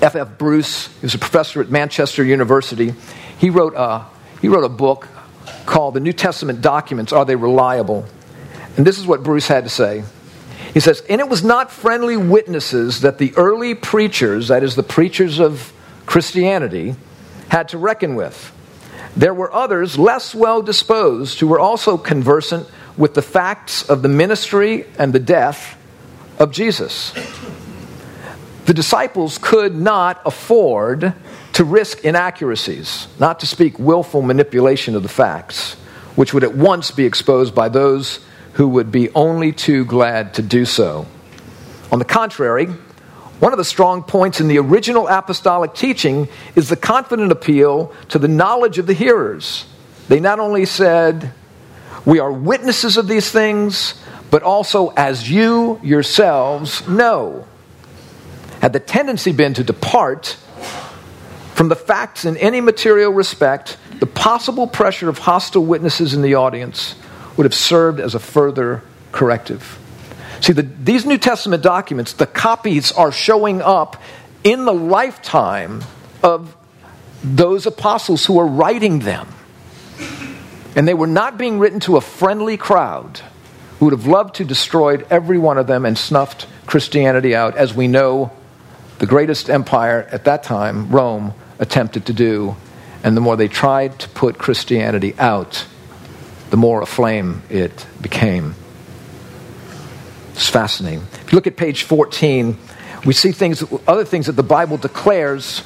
[0.00, 0.14] F.
[0.14, 0.38] F.
[0.38, 2.94] Bruce, he was a professor at Manchester University.
[3.38, 4.06] He wrote a,
[4.40, 5.08] he wrote a book
[5.66, 8.04] called The New Testament Documents Are They Reliable?
[8.76, 10.04] And this is what Bruce had to say.
[10.74, 14.82] He says, And it was not friendly witnesses that the early preachers, that is, the
[14.82, 15.72] preachers of
[16.06, 16.94] Christianity,
[17.48, 18.52] had to reckon with.
[19.14, 24.08] There were others less well disposed who were also conversant with the facts of the
[24.08, 25.78] ministry and the death
[26.38, 27.12] of Jesus.
[28.64, 31.14] The disciples could not afford
[31.54, 35.74] to risk inaccuracies, not to speak willful manipulation of the facts,
[36.16, 38.20] which would at once be exposed by those
[38.54, 41.06] who would be only too glad to do so.
[41.90, 42.66] On the contrary,
[43.42, 48.18] one of the strong points in the original apostolic teaching is the confident appeal to
[48.18, 49.66] the knowledge of the hearers.
[50.08, 51.32] They not only said,
[52.04, 57.46] We are witnesses of these things, but also as you yourselves know.
[58.60, 60.36] Had the tendency been to depart
[61.54, 66.34] from the facts in any material respect, the possible pressure of hostile witnesses in the
[66.34, 66.94] audience
[67.36, 69.78] would have served as a further corrective.
[70.40, 74.02] See, the, these New Testament documents, the copies are showing up
[74.42, 75.84] in the lifetime
[76.22, 76.56] of
[77.22, 79.28] those apostles who are writing them.
[80.74, 83.20] And they were not being written to a friendly crowd
[83.78, 87.74] who would have loved to destroy every one of them and snuffed Christianity out, as
[87.74, 88.32] we know
[88.98, 92.56] the greatest empire at that time, Rome, attempted to do.
[93.04, 95.66] And the more they tried to put Christianity out,
[96.52, 98.54] the more aflame it became.
[100.34, 101.00] It's fascinating.
[101.24, 102.58] If you look at page 14,
[103.06, 105.62] we see things, other things that the Bible declares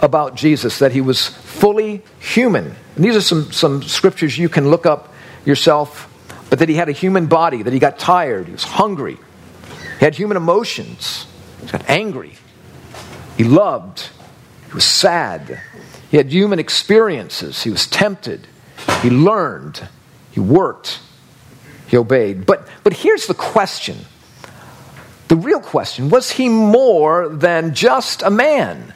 [0.00, 2.72] about Jesus, that he was fully human.
[2.94, 5.12] And these are some, some scriptures you can look up
[5.44, 6.08] yourself,
[6.50, 9.18] but that he had a human body, that he got tired, he was hungry,
[9.98, 11.26] he had human emotions,
[11.62, 12.34] he got angry,
[13.36, 14.08] he loved,
[14.68, 15.60] he was sad,
[16.12, 18.46] he had human experiences, he was tempted,
[19.02, 19.88] he learned,
[20.38, 21.00] he worked,
[21.88, 22.46] he obeyed.
[22.46, 23.96] But, but here's the question
[25.26, 28.94] the real question was he more than just a man?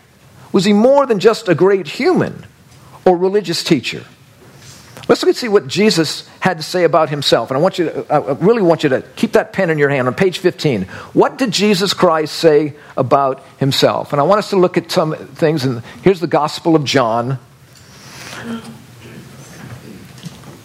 [0.52, 2.46] Was he more than just a great human
[3.04, 4.04] or religious teacher?
[5.08, 7.50] Let's look and see what Jesus had to say about himself.
[7.50, 9.88] And I want you to, I really want you to keep that pen in your
[9.88, 10.84] hand on page 15.
[11.12, 14.12] What did Jesus Christ say about himself?
[14.12, 15.64] And I want us to look at some things.
[15.64, 17.40] And here's the Gospel of John.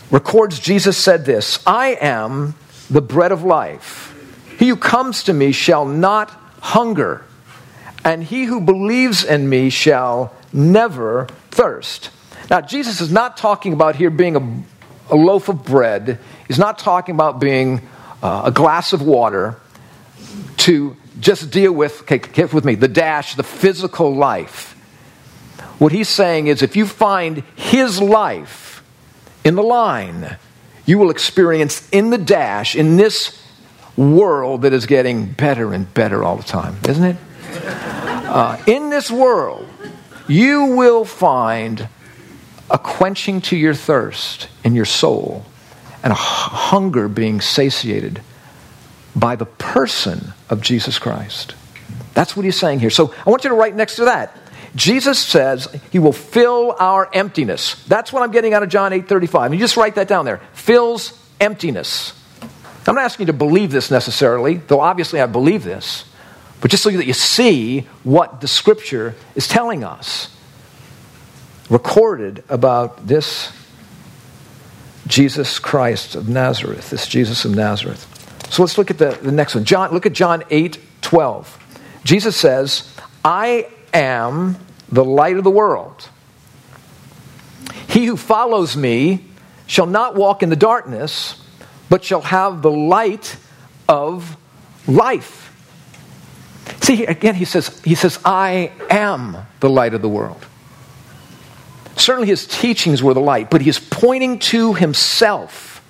[0.09, 2.55] Records Jesus said this I am
[2.89, 4.13] the bread of life.
[4.57, 6.29] He who comes to me shall not
[6.61, 7.23] hunger,
[8.03, 12.09] and he who believes in me shall never thirst.
[12.49, 16.79] Now, Jesus is not talking about here being a, a loaf of bread, he's not
[16.79, 17.81] talking about being
[18.23, 19.57] uh, a glass of water
[20.57, 24.73] to just deal with, okay, get with me, the dash, the physical life.
[25.79, 28.76] What he's saying is if you find his life
[29.47, 30.35] in the line,
[30.85, 33.41] you will experience in the dash, in this
[33.95, 37.17] world that is getting better and better all the time, isn't it?
[37.53, 39.65] Uh, in this world,
[40.27, 41.87] you will find
[42.69, 45.45] a quenching to your thirst in your soul
[46.03, 48.21] and a hunger being satiated
[49.15, 51.55] by the person of Jesus Christ.
[52.13, 52.89] That's what he's saying here.
[52.89, 54.37] So I want you to write next to that.
[54.77, 57.83] Jesus says he will fill our emptiness.
[57.85, 59.53] That's what I'm getting out of John 8:35.
[59.53, 60.39] You just write that down there.
[60.53, 62.13] Fills emptiness.
[62.87, 66.05] I'm not asking you to believe this necessarily, though obviously I believe this,
[66.61, 70.29] but just so that you see what the scripture is telling us
[71.69, 73.51] recorded about this
[75.07, 78.05] Jesus Christ of Nazareth, this Jesus of Nazareth.
[78.51, 79.65] So let's look at the, the next one.
[79.65, 81.63] John, look at John 8 12.
[82.03, 82.93] Jesus says,
[83.25, 84.57] I am
[84.89, 86.09] the light of the world.
[87.87, 89.25] He who follows me
[89.65, 91.41] shall not walk in the darkness,
[91.89, 93.37] but shall have the light
[93.89, 94.37] of
[94.87, 95.43] life.
[96.81, 100.45] See, again, he says, he says, I am the light of the world.
[101.95, 105.83] Certainly his teachings were the light, but he is pointing to himself.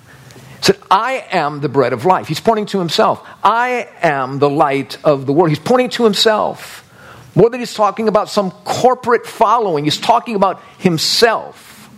[0.58, 2.26] He said, I am the bread of life.
[2.26, 3.24] He's pointing to himself.
[3.44, 5.50] I am the light of the world.
[5.50, 6.87] He's pointing to himself.
[7.34, 11.90] More than he's talking about some corporate following, he's talking about himself.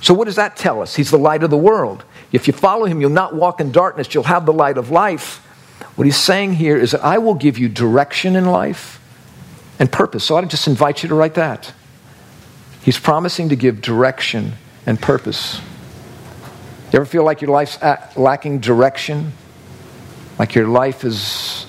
[0.00, 0.94] So, what does that tell us?
[0.94, 2.04] He's the light of the world.
[2.30, 5.38] If you follow him, you'll not walk in darkness, you'll have the light of life.
[5.96, 9.00] What he's saying here is that I will give you direction in life
[9.78, 10.24] and purpose.
[10.24, 11.72] So, I just invite you to write that.
[12.82, 14.52] He's promising to give direction
[14.84, 15.60] and purpose.
[16.92, 17.78] You ever feel like your life's
[18.16, 19.32] lacking direction?
[20.38, 21.66] Like your life is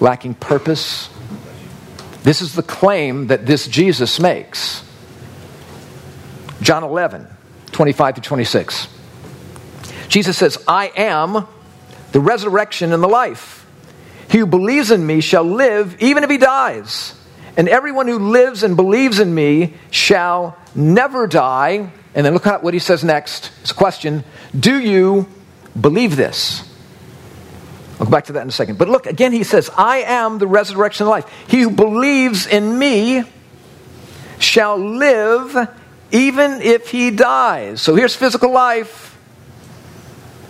[0.00, 1.08] lacking purpose?
[2.22, 4.84] This is the claim that this Jesus makes.
[6.60, 7.26] John 11,
[7.72, 8.88] 25 to 26.
[10.08, 11.46] Jesus says, I am
[12.12, 13.66] the resurrection and the life.
[14.30, 17.14] He who believes in me shall live even if he dies
[17.58, 21.90] and everyone who lives and believes in me shall never die.
[22.14, 23.50] And then look at what he says next.
[23.60, 24.24] It's a question
[24.58, 25.26] Do you
[25.78, 26.67] believe this?
[27.98, 28.78] I'll go back to that in a second.
[28.78, 31.26] But look, again, he says, I am the resurrection of life.
[31.48, 33.24] He who believes in me
[34.38, 35.56] shall live
[36.12, 37.82] even if he dies.
[37.82, 39.18] So here's physical life.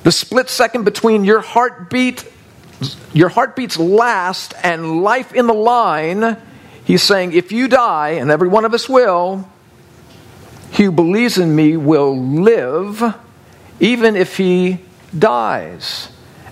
[0.04, 2.30] The split second between your heartbeat,
[3.12, 6.36] your heartbeat's last and life in the line.
[6.84, 9.48] He's saying, if you die, and every one of us will,
[10.70, 13.14] he who believes in me will live
[13.80, 14.78] even if he
[15.18, 16.08] dies.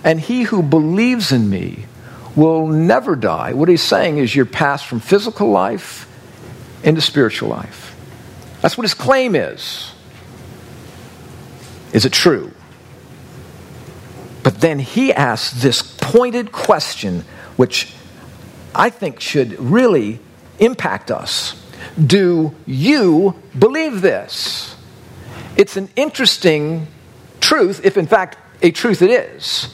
[0.07, 1.83] And he who believes in me
[2.33, 3.51] will never die.
[3.51, 6.07] What he's saying is you're passed from physical life
[6.81, 7.93] into spiritual life.
[8.61, 9.91] That's what his claim is.
[11.91, 12.53] Is it true?
[14.43, 17.25] But then he asks this pointed question,
[17.57, 17.93] which
[18.73, 20.21] I think should really
[20.57, 21.61] impact us.
[22.01, 24.73] Do you believe this?
[25.57, 26.87] It's an interesting
[27.41, 29.73] truth, if in fact a truth it is.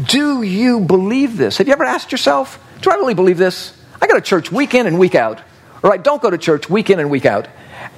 [0.00, 1.58] Do you believe this?
[1.58, 3.76] Have you ever asked yourself, do I really believe this?
[4.02, 5.40] I go to church week in and week out,
[5.82, 7.48] or I don't go to church week in and week out.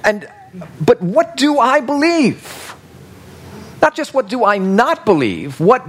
[0.03, 0.29] And
[0.79, 2.75] but what do I believe?
[3.81, 5.85] Not just what do I not believe, what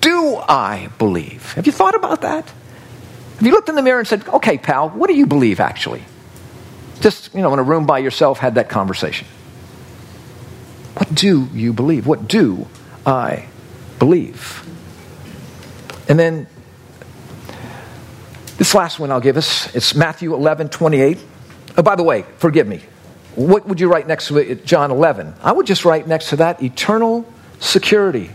[0.00, 1.52] do I believe?
[1.52, 2.44] Have you thought about that?
[3.36, 6.02] Have you looked in the mirror and said, okay, pal, what do you believe actually?
[7.00, 9.28] Just, you know, in a room by yourself, had that conversation.
[10.94, 12.06] What do you believe?
[12.06, 12.66] What do
[13.06, 13.46] I
[14.00, 14.67] believe?
[16.08, 16.46] And then
[18.56, 21.18] this last one I'll give us, it's Matthew 11, 28.
[21.76, 22.82] Oh, by the way, forgive me.
[23.36, 25.34] What would you write next to it, John 11?
[25.42, 28.30] I would just write next to that eternal security.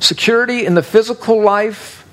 [0.00, 2.04] Security in the physical life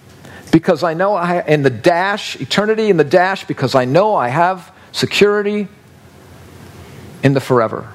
[0.51, 4.27] because I know I, in the dash, eternity in the dash because I know I
[4.27, 5.67] have security
[7.23, 7.91] in the forever.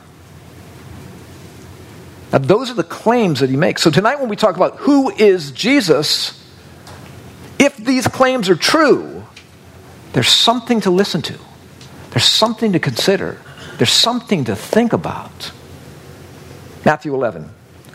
[2.33, 3.83] Now, those are the claims that he makes.
[3.83, 6.43] So, tonight, when we talk about who is Jesus,
[7.67, 9.25] if these claims are true,
[10.12, 11.39] there's something to listen to,
[12.11, 13.39] there's something to consider,
[13.77, 15.53] there's something to think about.
[16.85, 17.51] Matthew 11,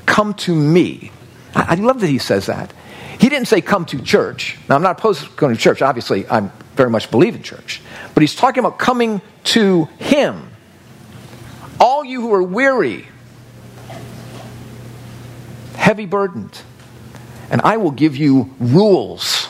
[0.06, 1.12] come to me.
[1.56, 2.74] I, love that he says that.
[3.20, 4.58] He didn't say come to church.
[4.68, 5.82] Now, I'm not opposed to going to church.
[5.82, 7.82] Obviously, I very much believe in church.
[8.14, 10.50] But he's talking about coming to him.
[11.80, 13.08] All you who are weary,
[15.76, 16.62] heavy burdened,
[17.50, 19.41] and I will give you rules.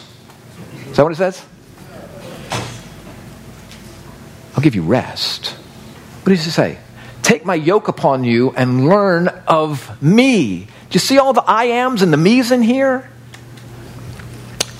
[0.91, 1.43] Is that what it says?
[4.53, 5.47] I'll give you rest.
[6.21, 6.77] What does he say?
[7.23, 10.65] Take my yoke upon you and learn of me.
[10.65, 13.09] Do you see all the I ams and the me's in here?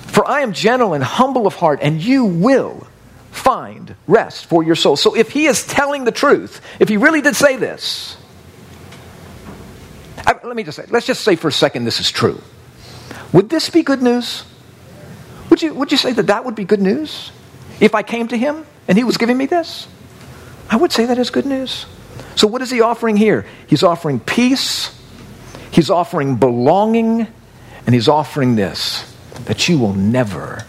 [0.07, 2.85] For I am gentle and humble of heart, and you will
[3.31, 4.97] find rest for your soul.
[4.97, 8.17] So if he is telling the truth, if he really did say this,
[10.17, 12.41] I, let me just say, let's just say for a second this is true.
[13.31, 14.43] Would this be good news?
[15.51, 17.29] Would you, would you say that that would be good news?
[17.81, 19.85] If I came to him and he was giving me this?
[20.69, 21.85] I would say that is good news.
[22.35, 23.45] So, what is he offering here?
[23.67, 24.97] He's offering peace,
[25.69, 27.27] he's offering belonging,
[27.85, 29.13] and he's offering this
[29.45, 30.63] that you will never,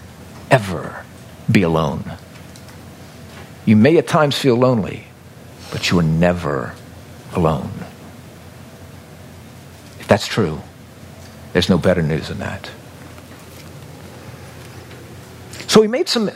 [0.50, 1.04] ever
[1.50, 2.02] be alone.
[3.64, 5.04] You may at times feel lonely,
[5.70, 6.74] but you are never
[7.34, 7.70] alone.
[10.00, 10.60] If that's true,
[11.52, 12.68] there's no better news than that.
[15.72, 16.30] So he made some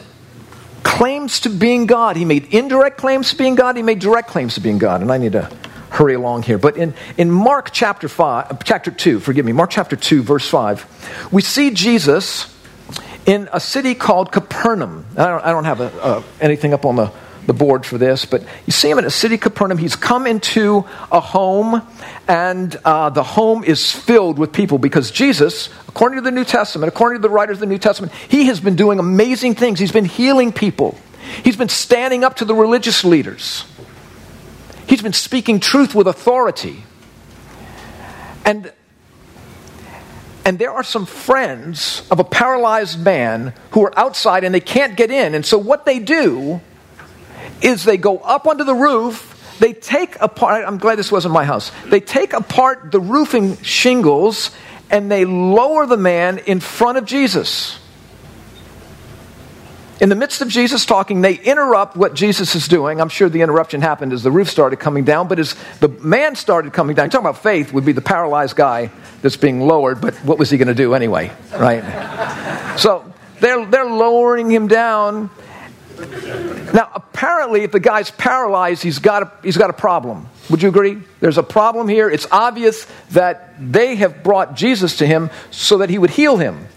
[0.82, 2.16] claims to being God.
[2.16, 3.76] He made indirect claims to being God.
[3.76, 5.02] He made direct claims to being God.
[5.02, 5.54] And I need to
[5.90, 6.56] hurry along here.
[6.56, 11.28] But in, in Mark chapter five, chapter 2, forgive me, Mark chapter 2, verse 5,
[11.32, 12.50] we see Jesus
[13.26, 15.04] in a city called Capernaum.
[15.18, 17.12] I don't, I don't have a, uh, anything up on the,
[17.46, 19.78] the board for this, but you see him in a city, Capernaum.
[19.78, 21.82] He's come into a home,
[22.28, 26.88] and uh, the home is filled with people because Jesus, according to the New Testament,
[26.88, 29.78] according to the writers of the New Testament, he has been doing amazing things.
[29.78, 30.98] He's been healing people,
[31.44, 33.64] he's been standing up to the religious leaders,
[34.86, 36.82] he's been speaking truth with authority.
[38.44, 38.72] And
[40.44, 44.96] and there are some friends of a paralyzed man who are outside and they can't
[44.96, 45.34] get in.
[45.34, 46.60] And so what they do
[47.62, 51.44] is they go up onto the roof, they take apart, I'm glad this wasn't my
[51.44, 54.50] house, they take apart the roofing shingles
[54.90, 57.78] and they lower the man in front of Jesus.
[59.98, 63.00] In the midst of Jesus talking, they interrupt what Jesus is doing.
[63.00, 66.36] I'm sure the interruption happened as the roof started coming down, but as the man
[66.36, 68.90] started coming down, talking about faith would be the paralyzed guy
[69.22, 72.76] that's being lowered, but what was he going to do anyway, right?
[72.78, 75.30] so they're, they're lowering him down,
[75.98, 80.28] Now, apparently, if the guy's paralyzed, he's got, a, he's got a problem.
[80.50, 80.98] Would you agree?
[81.20, 82.10] There's a problem here.
[82.10, 86.68] It's obvious that they have brought Jesus to him so that he would heal him.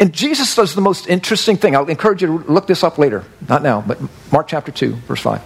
[0.00, 1.76] And Jesus does the most interesting thing.
[1.76, 3.24] I'll encourage you to look this up later.
[3.48, 3.98] Not now, but
[4.32, 5.42] Mark chapter 2, verse 5.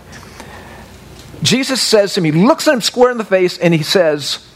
[1.43, 4.47] Jesus says to him, he looks at him square in the face and he says,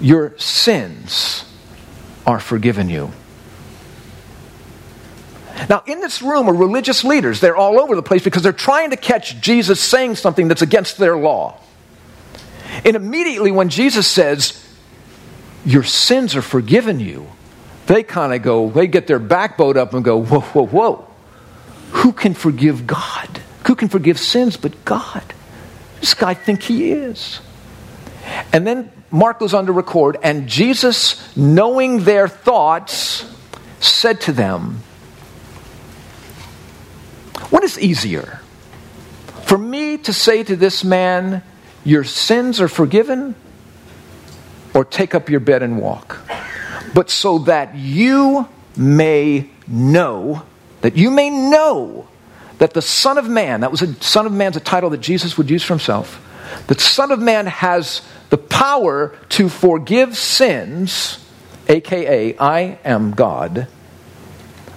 [0.00, 1.44] Your sins
[2.26, 3.10] are forgiven you.
[5.68, 7.40] Now, in this room are religious leaders.
[7.40, 10.98] They're all over the place because they're trying to catch Jesus saying something that's against
[10.98, 11.58] their law.
[12.84, 14.64] And immediately, when Jesus says,
[15.64, 17.26] Your sins are forgiven you,
[17.86, 21.08] they kind of go, they get their backbone up and go, Whoa, whoa, whoa.
[21.92, 23.40] Who can forgive God?
[23.66, 25.22] Who can forgive sins but God?
[26.00, 27.40] This guy think he is.
[28.52, 33.24] And then Mark goes on to record, and Jesus, knowing their thoughts,
[33.80, 34.82] said to them,
[37.50, 38.40] what is easier?
[39.44, 41.42] For me to say to this man,
[41.84, 43.34] Your sins are forgiven,
[44.74, 46.18] or take up your bed and walk?
[46.94, 50.42] But so that you may know,
[50.82, 52.08] that you may know
[52.58, 55.38] that the Son of Man, that was a Son of Man's a title that Jesus
[55.38, 56.22] would use for himself,
[56.66, 61.24] the Son of Man has the power to forgive sins,
[61.68, 63.68] aka, I am God.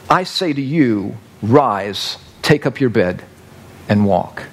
[0.09, 2.17] I say to you, rise
[2.51, 3.23] Take up your bed
[3.87, 4.43] and walk.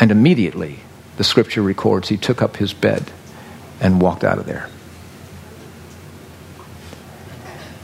[0.00, 0.80] And immediately,
[1.16, 3.12] the scripture records, he took up his bed
[3.80, 4.68] and walked out of there.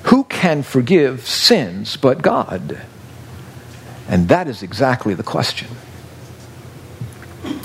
[0.02, 2.80] Who can forgive sins but God?
[4.08, 5.68] And that is exactly the question.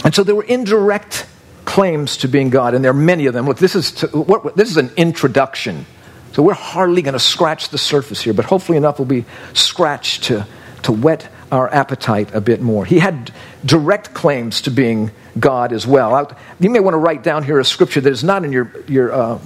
[0.03, 1.25] And so there were indirect
[1.65, 3.47] claims to being God, and there are many of them.
[3.47, 5.87] Look, this is, to, what, this is an introduction.
[6.33, 10.25] So we're hardly going to scratch the surface here, but hopefully enough will be scratched
[10.25, 10.45] to,
[10.83, 12.85] to whet our appetite a bit more.
[12.85, 13.31] He had
[13.65, 16.35] direct claims to being God as well.
[16.59, 19.11] You may want to write down here a scripture that is not in your, your,
[19.11, 19.39] uh,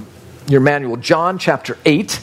[0.48, 2.20] your manual John chapter 8,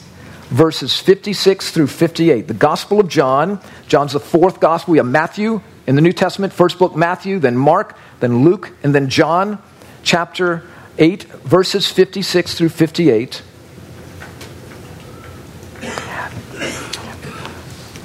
[0.48, 2.48] verses 56 through 58.
[2.48, 3.60] The Gospel of John.
[3.88, 4.92] John's the fourth Gospel.
[4.92, 8.94] We have Matthew in the New Testament, first book Matthew, then Mark, then Luke, and
[8.94, 9.62] then John
[10.02, 10.62] chapter
[10.98, 13.42] 8, verses 56 through 58.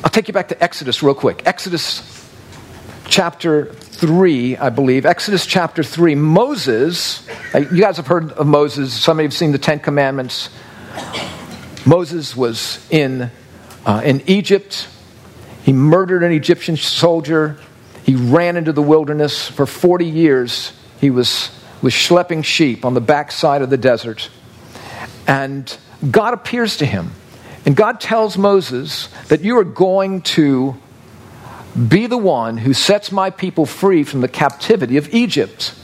[0.03, 1.43] I'll take you back to Exodus real quick.
[1.45, 2.01] Exodus
[3.07, 5.05] chapter 3, I believe.
[5.05, 6.15] Exodus chapter 3.
[6.15, 8.93] Moses, uh, you guys have heard of Moses.
[8.93, 10.49] Some of you have seen the Ten Commandments.
[11.85, 13.29] Moses was in,
[13.85, 14.87] uh, in Egypt.
[15.61, 17.59] He murdered an Egyptian soldier.
[18.03, 19.47] He ran into the wilderness.
[19.47, 21.51] For 40 years, he was,
[21.83, 24.31] was schlepping sheep on the backside of the desert.
[25.27, 25.77] And
[26.09, 27.11] God appears to him
[27.65, 30.75] and God tells Moses that you are going to
[31.87, 35.75] be the one who sets my people free from the captivity of Egypt.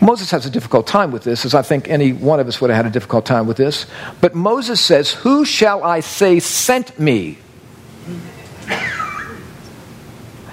[0.00, 2.70] Moses has a difficult time with this, as I think any one of us would
[2.70, 3.86] have had a difficult time with this.
[4.20, 7.38] But Moses says, Who shall I say sent me?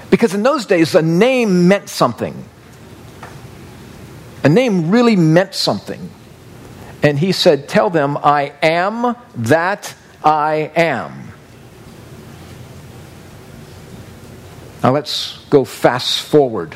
[0.10, 2.46] Because in those days, a name meant something.
[4.44, 6.10] A name really meant something.
[7.06, 9.94] And he said, Tell them, I am that
[10.24, 11.32] I am.
[14.82, 16.76] Now let's go fast forward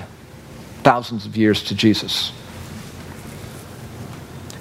[0.84, 2.32] thousands of years to Jesus.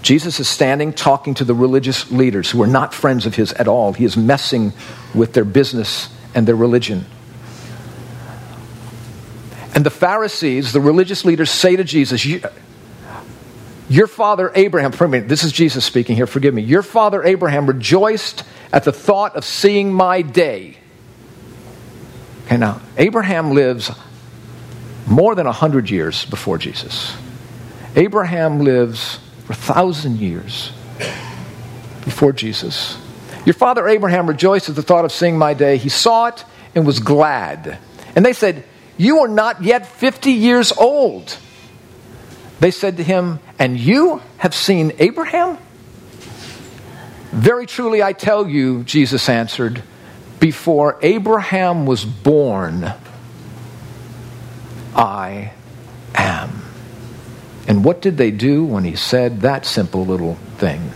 [0.00, 3.68] Jesus is standing talking to the religious leaders who are not friends of his at
[3.68, 3.92] all.
[3.92, 4.72] He is messing
[5.14, 7.04] with their business and their religion.
[9.74, 12.24] And the Pharisees, the religious leaders, say to Jesus,
[13.88, 16.62] your father Abraham, me, this is Jesus speaking here, forgive me.
[16.62, 20.76] Your father Abraham rejoiced at the thought of seeing my day.
[22.46, 23.90] Okay, now, Abraham lives
[25.06, 27.16] more than 100 years before Jesus.
[27.96, 30.72] Abraham lives for a thousand years
[32.04, 32.98] before Jesus.
[33.46, 35.78] Your father Abraham rejoiced at the thought of seeing my day.
[35.78, 37.78] He saw it and was glad.
[38.14, 38.64] And they said,
[38.98, 41.38] You are not yet 50 years old.
[42.60, 45.58] They said to him, And you have seen Abraham?
[47.30, 49.82] Very truly, I tell you, Jesus answered,
[50.40, 52.92] before Abraham was born,
[54.94, 55.52] I
[56.14, 56.62] am.
[57.66, 60.92] And what did they do when he said that simple little thing?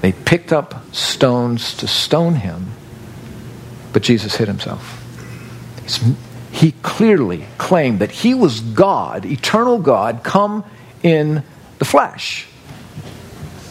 [0.00, 2.72] They picked up stones to stone him,
[3.92, 5.04] but Jesus hid himself.
[6.58, 10.64] He clearly claimed that he was God, eternal God, come
[11.04, 11.44] in
[11.78, 12.48] the flesh.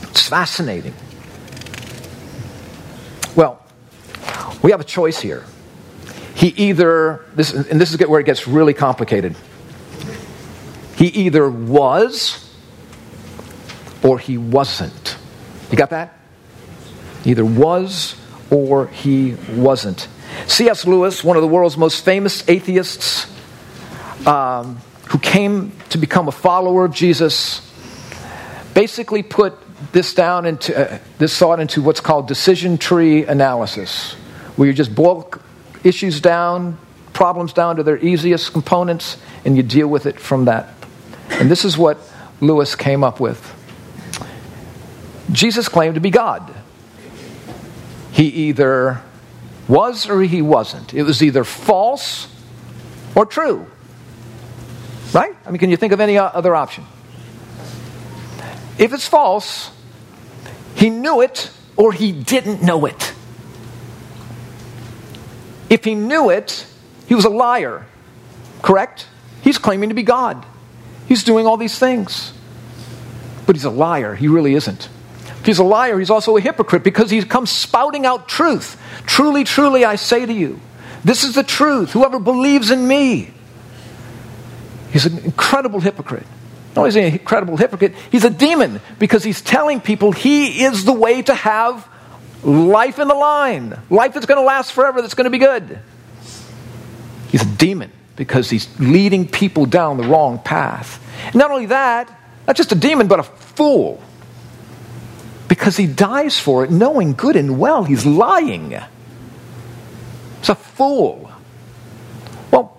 [0.03, 0.93] It's fascinating.
[3.35, 3.61] Well,
[4.63, 5.43] we have a choice here.
[6.33, 9.35] he either, this, and this is where it gets really complicated.
[10.95, 12.49] He either was
[14.01, 15.17] or he wasn't.
[15.71, 16.17] You got that?
[17.25, 18.15] Either was
[18.49, 20.07] or he wasn't.
[20.45, 20.85] C.S.
[20.85, 23.27] Lewis, one of the world's most famous atheists,
[24.27, 24.77] um,
[25.09, 27.61] who came to become a follower of Jesus,
[28.73, 29.55] basically put
[29.91, 34.13] this down into uh, this thought into what's called decision tree analysis,
[34.55, 35.31] where you just boil
[35.83, 36.77] issues down,
[37.13, 40.73] problems down to their easiest components, and you deal with it from that.
[41.29, 41.97] And this is what
[42.41, 43.53] Lewis came up with.
[45.31, 46.53] Jesus claimed to be God.
[48.11, 49.01] He either
[49.67, 50.93] was or he wasn't.
[50.93, 52.27] It was either false
[53.15, 53.67] or true.
[55.13, 55.35] Right?
[55.45, 56.85] I mean, can you think of any other option?
[58.77, 59.71] If it's false,
[60.75, 63.13] he knew it or he didn't know it.
[65.69, 66.65] If he knew it,
[67.07, 67.85] he was a liar.
[68.61, 69.07] Correct?
[69.41, 70.45] He's claiming to be God.
[71.07, 72.33] He's doing all these things.
[73.45, 74.15] But he's a liar.
[74.15, 74.89] He really isn't.
[75.39, 78.79] If he's a liar, he's also a hypocrite because he comes spouting out truth.
[79.05, 80.59] Truly, truly, I say to you,
[81.03, 81.91] this is the truth.
[81.91, 83.31] Whoever believes in me.
[84.91, 86.25] He's an incredible hypocrite.
[86.75, 90.63] Not only is he an incredible hypocrite, he's a demon because he's telling people he
[90.63, 91.87] is the way to have
[92.43, 95.79] life in the line, life that's going to last forever, that's going to be good.
[97.29, 101.03] He's a demon because he's leading people down the wrong path.
[101.33, 102.11] Not only that,
[102.45, 104.01] not just a demon, but a fool.
[105.47, 108.77] Because he dies for it, knowing good and well he's lying.
[110.39, 111.31] It's a fool.
[112.51, 112.77] Well,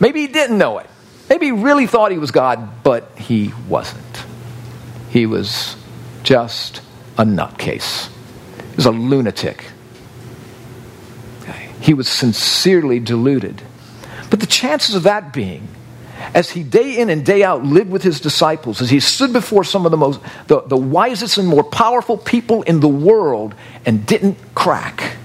[0.00, 0.88] maybe he didn't know it.
[1.28, 4.24] Maybe he really thought he was God, but he wasn't.
[5.10, 5.76] He was
[6.22, 6.82] just
[7.16, 8.08] a nutcase.
[8.70, 9.64] He was a lunatic.
[11.80, 13.62] He was sincerely deluded.
[14.30, 15.66] But the chances of that being,
[16.34, 19.64] as he day in and day out lived with his disciples, as he stood before
[19.64, 23.54] some of the most the, the wisest and more powerful people in the world
[23.84, 25.16] and didn't crack.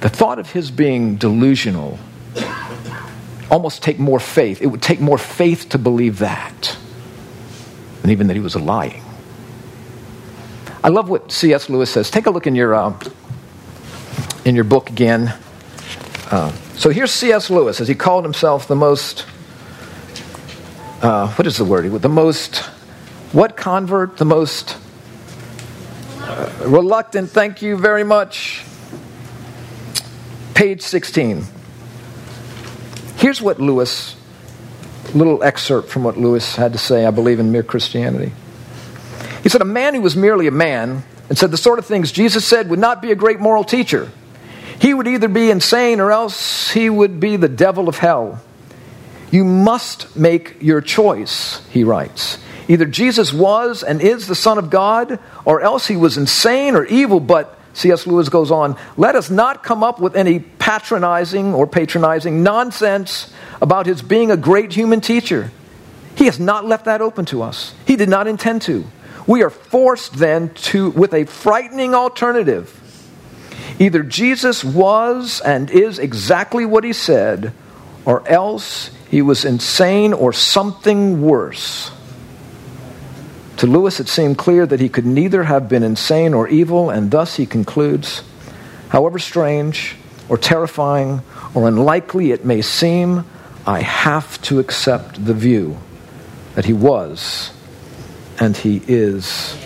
[0.00, 1.98] The thought of his being delusional
[3.50, 4.60] almost take more faith.
[4.60, 6.76] It would take more faith to believe that
[8.00, 9.02] than even that he was lying.
[10.84, 11.70] I love what C.S.
[11.70, 12.10] Lewis says.
[12.10, 12.98] Take a look in your, uh,
[14.44, 15.32] in your book again.
[16.30, 16.50] Uh,
[16.82, 17.48] so here's C.S.
[17.48, 19.20] Lewis, as he called himself the most,
[21.00, 21.88] uh, what is the word?
[22.02, 22.56] The most,
[23.30, 24.16] what convert?
[24.16, 24.76] The most
[26.18, 28.64] uh, reluctant, thank you very much.
[30.54, 31.44] Page 16.
[33.14, 34.16] Here's what Lewis,
[35.14, 38.32] little excerpt from what Lewis had to say, I believe, in Mere Christianity.
[39.44, 42.10] He said, A man who was merely a man and said the sort of things
[42.10, 44.10] Jesus said would not be a great moral teacher.
[44.82, 48.42] He would either be insane or else he would be the devil of hell.
[49.30, 52.36] You must make your choice, he writes.
[52.66, 56.84] Either Jesus was and is the Son of God, or else he was insane or
[56.84, 58.08] evil, but C.S.
[58.08, 63.86] Lewis goes on, let us not come up with any patronizing or patronizing nonsense about
[63.86, 65.52] his being a great human teacher.
[66.16, 67.72] He has not left that open to us.
[67.86, 68.84] He did not intend to.
[69.28, 72.80] We are forced then to, with a frightening alternative.
[73.82, 77.52] Either Jesus was and is exactly what he said,
[78.04, 81.90] or else he was insane or something worse.
[83.56, 87.10] To Lewis, it seemed clear that he could neither have been insane or evil, and
[87.10, 88.22] thus he concludes
[88.90, 89.96] however strange
[90.28, 91.20] or terrifying
[91.52, 93.24] or unlikely it may seem,
[93.66, 95.76] I have to accept the view
[96.54, 97.50] that he was
[98.38, 99.56] and he is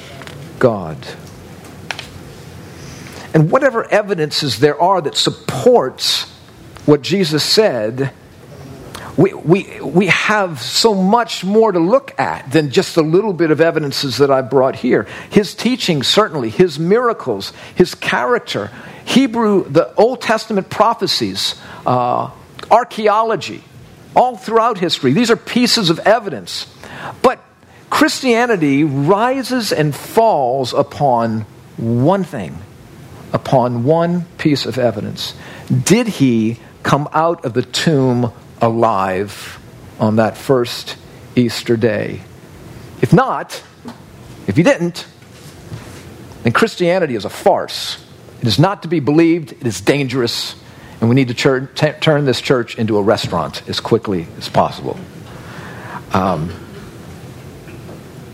[0.58, 0.96] God.
[3.36, 6.22] And whatever evidences there are that supports
[6.86, 8.10] what Jesus said,
[9.18, 13.50] we, we, we have so much more to look at than just the little bit
[13.50, 15.06] of evidences that I brought here.
[15.28, 18.70] His teaching, certainly, his miracles, his character,
[19.04, 22.30] Hebrew, the Old Testament prophecies, uh,
[22.70, 23.62] archaeology,
[24.14, 25.12] all throughout history.
[25.12, 26.74] These are pieces of evidence.
[27.20, 27.44] But
[27.90, 31.42] Christianity rises and falls upon
[31.76, 32.56] one thing,
[33.32, 35.34] upon one piece of evidence.
[35.84, 39.60] Did he come out of the tomb alive
[39.98, 40.96] on that first
[41.34, 42.22] Easter day?
[43.00, 43.62] If not,
[44.46, 45.06] if he didn't,
[46.42, 48.02] then Christianity is a farce.
[48.40, 50.54] It is not to be believed, it is dangerous,
[51.00, 54.48] and we need to tur- t- turn this church into a restaurant as quickly as
[54.48, 54.98] possible.
[56.12, 56.52] Um,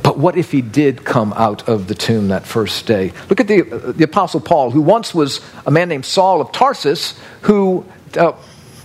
[0.02, 3.12] But what if he did come out of the tomb that first day?
[3.28, 6.50] Look at the, uh, the Apostle Paul, who once was a man named Saul of
[6.50, 7.86] Tarsus, who,
[8.16, 8.32] uh,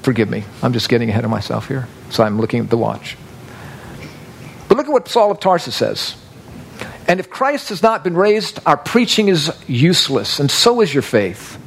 [0.03, 3.17] forgive me, I'm just getting ahead of myself here, so I'm looking at the watch.
[4.67, 6.15] But look at what Saul of Tarsus says.
[7.07, 11.03] And if Christ has not been raised, our preaching is useless, and so is your
[11.03, 11.57] faith.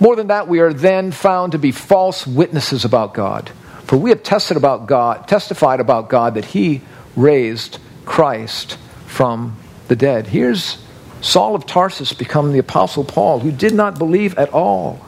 [0.00, 3.50] More than that, we are then found to be false witnesses about God.
[3.84, 6.82] For we have tested about God, testified about God that he
[7.14, 9.56] raised Christ from
[9.88, 10.26] the dead.
[10.26, 10.78] Here's
[11.20, 15.04] Saul of Tarsus become the apostle Paul, who did not believe at all.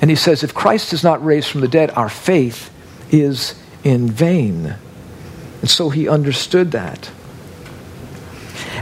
[0.00, 2.70] And he says, if Christ is not raised from the dead, our faith
[3.10, 4.76] is in vain.
[5.60, 7.10] And so he understood that.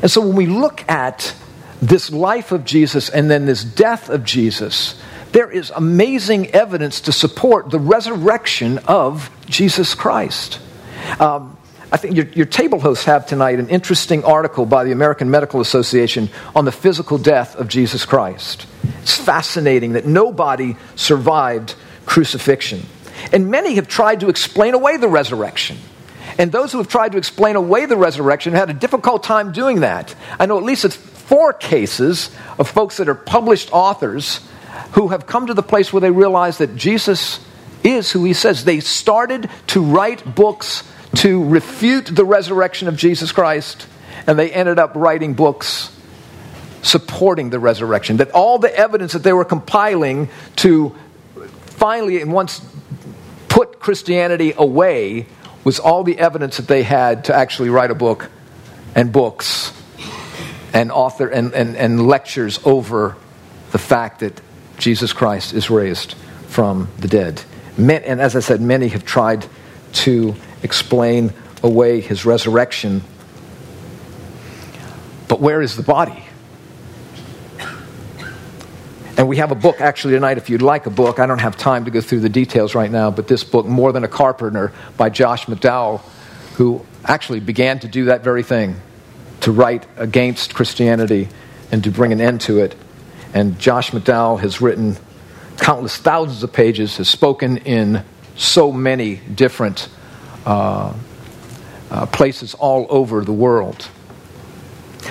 [0.02, 1.34] And so when we look at
[1.80, 5.00] this life of Jesus and then this death of Jesus,
[5.32, 10.60] there is amazing evidence to support the resurrection of Jesus Christ.
[11.18, 11.56] Um,
[11.94, 15.60] I think your, your, table hosts have tonight an interesting article by the American Medical
[15.60, 18.66] Association on the physical death of Jesus Christ.
[19.02, 22.84] It's fascinating that nobody survived crucifixion.
[23.32, 25.76] And many have tried to explain away the resurrection.
[26.36, 29.82] And those who have tried to explain away the resurrection had a difficult time doing
[29.82, 30.16] that.
[30.40, 32.28] I know at least it's four cases
[32.58, 34.40] of folks that are published authors
[34.94, 37.38] who have come to the place where they realize that Jesus
[37.84, 38.64] is who he says.
[38.64, 40.82] They started to write books
[41.16, 43.86] to refute the resurrection of Jesus Christ,
[44.26, 45.90] and they ended up writing books
[46.82, 48.18] supporting the resurrection.
[48.18, 50.94] That all the evidence that they were compiling to
[51.66, 52.60] finally and once
[53.48, 55.26] put Christianity away
[55.64, 58.30] was all the evidence that they had to actually write a book
[58.94, 59.72] and books
[60.72, 63.16] and author and, and, and lectures over
[63.72, 64.40] the fact that
[64.76, 66.14] Jesus Christ is raised
[66.48, 67.42] from the dead.
[67.76, 69.46] And as I said, many have tried
[69.94, 70.34] to
[70.64, 73.02] explain away his resurrection.
[75.28, 76.24] But where is the body?
[79.16, 81.20] And we have a book actually tonight, if you'd like a book.
[81.20, 83.92] I don't have time to go through the details right now, but this book, More
[83.92, 86.00] Than a Carpenter, by Josh McDowell,
[86.56, 88.80] who actually began to do that very thing
[89.42, 91.28] to write against Christianity
[91.70, 92.74] and to bring an end to it.
[93.32, 94.96] And Josh McDowell has written
[95.58, 98.04] countless thousands of pages, has spoken in
[98.36, 99.88] so many different
[100.46, 100.92] Uh,
[101.90, 103.88] uh, places all over the world.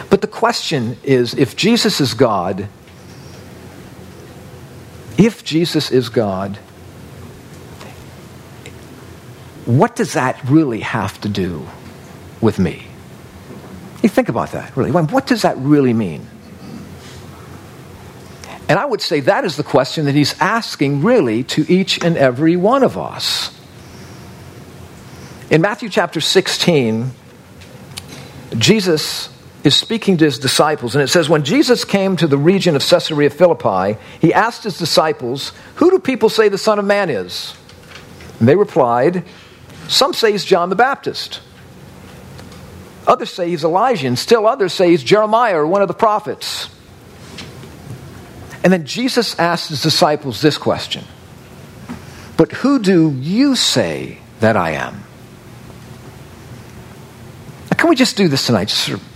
[0.09, 2.67] But the question is if Jesus is God,
[5.17, 6.57] if Jesus is God,
[9.65, 11.67] what does that really have to do
[12.41, 12.87] with me?
[14.01, 14.91] You think about that, really.
[14.91, 16.27] What does that really mean?
[18.67, 22.17] And I would say that is the question that he's asking, really, to each and
[22.17, 23.52] every one of us.
[25.53, 27.11] In Matthew chapter 16,
[28.57, 29.29] Jesus
[29.63, 32.81] is speaking to his disciples, and it says, When Jesus came to the region of
[32.81, 37.53] Caesarea Philippi, he asked his disciples, Who do people say the Son of Man is?
[38.39, 39.25] And they replied,
[39.87, 41.39] Some say he's John the Baptist.
[43.05, 46.67] Others say he's Elijah, and still others say he's Jeremiah or one of the prophets.
[48.63, 51.03] And then Jesus asked his disciples this question
[52.37, 55.03] But who do you say that I am?
[57.77, 58.67] Can we just do this tonight?
[58.67, 59.13] Just sort of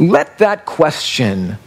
[0.00, 1.58] let that question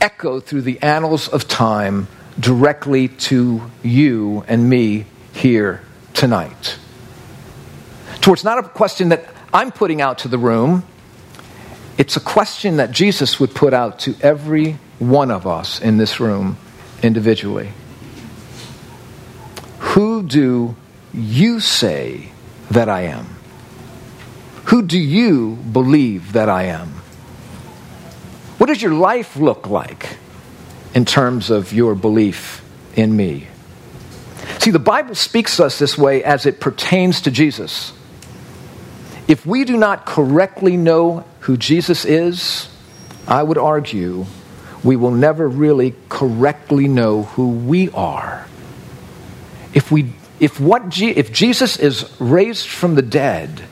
[0.00, 2.08] echo through the annals of time
[2.38, 5.82] directly to you and me here
[6.14, 6.78] tonight.
[8.20, 10.84] Towards not a question that I'm putting out to the room,
[11.98, 16.20] it's a question that Jesus would put out to every one of us in this
[16.20, 16.56] room
[17.02, 17.72] individually.
[19.78, 20.74] Who do
[21.12, 22.30] you say
[22.70, 23.26] that I am?
[24.72, 26.88] Who do you believe that I am?
[28.56, 30.16] What does your life look like
[30.94, 32.64] in terms of your belief
[32.96, 33.48] in me?
[34.60, 37.92] See, the Bible speaks to us this way as it pertains to Jesus.
[39.28, 42.70] If we do not correctly know who Jesus is,
[43.28, 44.24] I would argue
[44.82, 48.46] we will never really correctly know who we are.
[49.74, 53.68] If, we, if, what if Jesus is raised from the dead,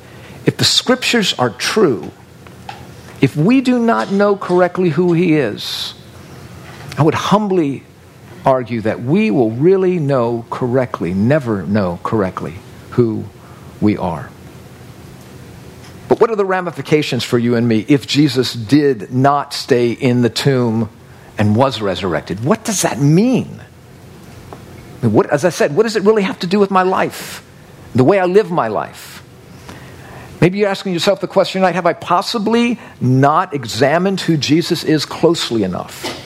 [0.51, 2.11] if the scriptures are true,
[3.21, 5.95] if we do not know correctly who he is,
[6.99, 7.85] I would humbly
[8.45, 12.55] argue that we will really know correctly, never know correctly
[12.91, 13.27] who
[13.81, 14.29] we are.
[16.09, 20.23] But what are the ramifications for you and me if Jesus did not stay in
[20.23, 20.91] the tomb
[21.39, 22.45] and was resurrected?
[22.45, 23.61] What does that mean?
[25.01, 27.47] What, as I said, what does it really have to do with my life,
[27.95, 29.20] the way I live my life?
[30.41, 35.05] Maybe you're asking yourself the question tonight have I possibly not examined who Jesus is
[35.05, 36.17] closely enough?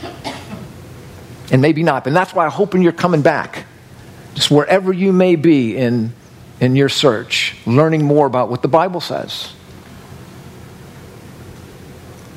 [1.52, 2.06] And maybe not.
[2.06, 3.66] And that's why I'm hoping you're coming back.
[4.34, 6.12] Just wherever you may be in,
[6.60, 9.52] in your search, learning more about what the Bible says.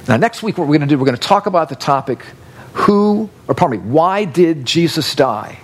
[0.07, 2.23] Now, next week, what we're going to do, we're going to talk about the topic
[2.73, 5.59] who, or pardon me, why did Jesus die?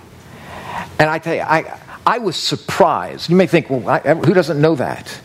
[0.98, 3.30] And I tell you, I, I was surprised.
[3.30, 5.20] You may think, well, I, who doesn't know that?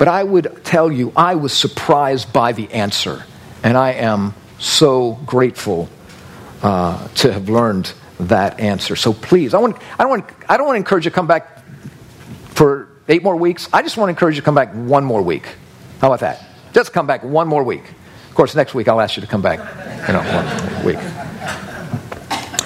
[0.00, 3.22] But I would tell you, I was surprised by the answer.
[3.62, 5.90] And I am so grateful
[6.62, 8.96] uh, to have learned that answer.
[8.96, 11.26] So please, I, want, I, don't want, I don't want to encourage you to come
[11.26, 11.62] back
[12.54, 13.68] for eight more weeks.
[13.74, 15.46] I just want to encourage you to come back one more week.
[16.00, 16.46] How about that?
[16.72, 17.84] Just come back one more week.
[18.30, 19.58] Of course, next week I'll ask you to come back,
[20.08, 20.96] you know, one week.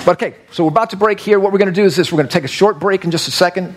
[0.07, 1.41] But okay, so we're about to break here.
[1.41, 3.11] What we're going to do is this we're going to take a short break in
[3.11, 3.75] just a second,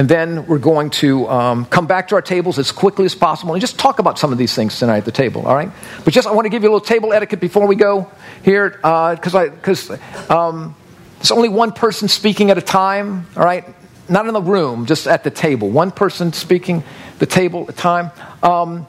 [0.00, 3.52] and then we're going to um, come back to our tables as quickly as possible
[3.52, 5.70] and just talk about some of these things tonight at the table, all right?
[6.06, 8.10] But just I want to give you a little table etiquette before we go
[8.42, 9.90] here, because uh, because
[10.30, 10.74] um,
[11.18, 13.66] there's only one person speaking at a time, all right?
[14.08, 15.68] Not in the room, just at the table.
[15.68, 16.82] One person speaking
[17.18, 18.10] the table at a time.
[18.42, 18.86] Um,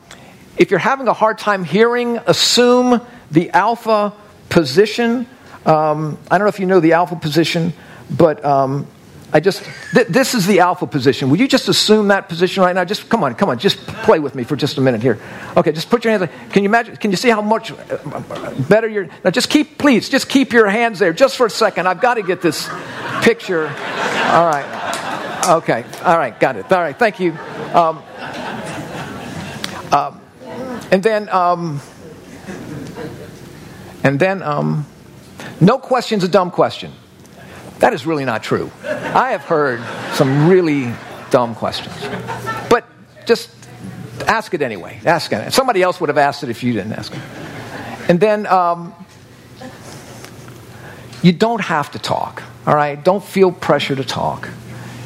[0.55, 3.01] if you're having a hard time hearing, assume
[3.31, 4.13] the alpha
[4.47, 5.27] position
[5.65, 7.73] um, I don't know if you know the alpha position,
[8.09, 8.87] but um,
[9.33, 9.63] I just,
[9.93, 11.29] th- this is the alpha position.
[11.29, 12.83] Would you just assume that position right now?
[12.83, 15.19] Just come on, come on, just play with me for just a minute here.
[15.55, 16.29] Okay, just put your hands.
[16.51, 20.09] Can you imagine, can you see how much uh, better you're, now just keep, please,
[20.09, 21.87] just keep your hands there just for a second.
[21.87, 22.69] I've got to get this
[23.21, 23.67] picture.
[23.67, 25.47] All right.
[25.47, 26.71] Okay, all right, got it.
[26.71, 27.31] All right, thank you.
[27.73, 28.03] Um,
[29.91, 30.21] um,
[30.91, 31.81] and then, um,
[34.03, 34.85] and then, um,
[35.59, 36.91] no question's a dumb question.
[37.81, 38.71] That is really not true.
[38.83, 39.81] I have heard
[40.13, 40.93] some really
[41.31, 41.95] dumb questions.
[42.69, 42.85] But
[43.25, 43.49] just
[44.27, 45.01] ask it anyway.
[45.05, 45.51] Ask it.
[45.51, 47.21] Somebody else would have asked it if you didn't ask it.
[48.07, 48.93] And then um,
[51.21, 53.01] you don't have to talk, all right?
[53.03, 54.47] Don't feel pressure to talk.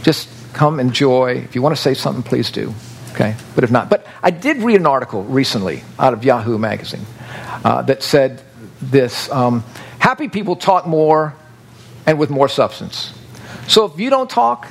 [0.04, 1.38] Just come enjoy.
[1.38, 2.74] If you want to say something, please do.
[3.14, 3.36] Okay?
[3.56, 7.06] But if not, but I did read an article recently out of Yahoo Magazine
[7.64, 8.42] uh, that said
[8.82, 9.32] this.
[9.32, 9.64] Um,
[10.06, 11.34] Happy people talk more
[12.06, 13.14] and with more substance.
[13.68, 14.68] So if you don't talk,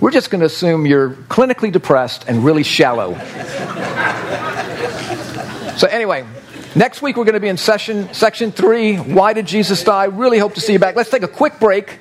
[0.00, 3.14] we're just going to assume you're clinically depressed and really shallow.
[5.76, 6.24] so, anyway,
[6.74, 10.04] next week we're going to be in session, section three Why Did Jesus Die?
[10.04, 10.96] Really hope to see you back.
[10.96, 11.98] Let's take a quick break,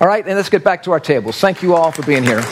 [0.00, 1.38] all right, and let's get back to our tables.
[1.38, 2.42] Thank you all for being here.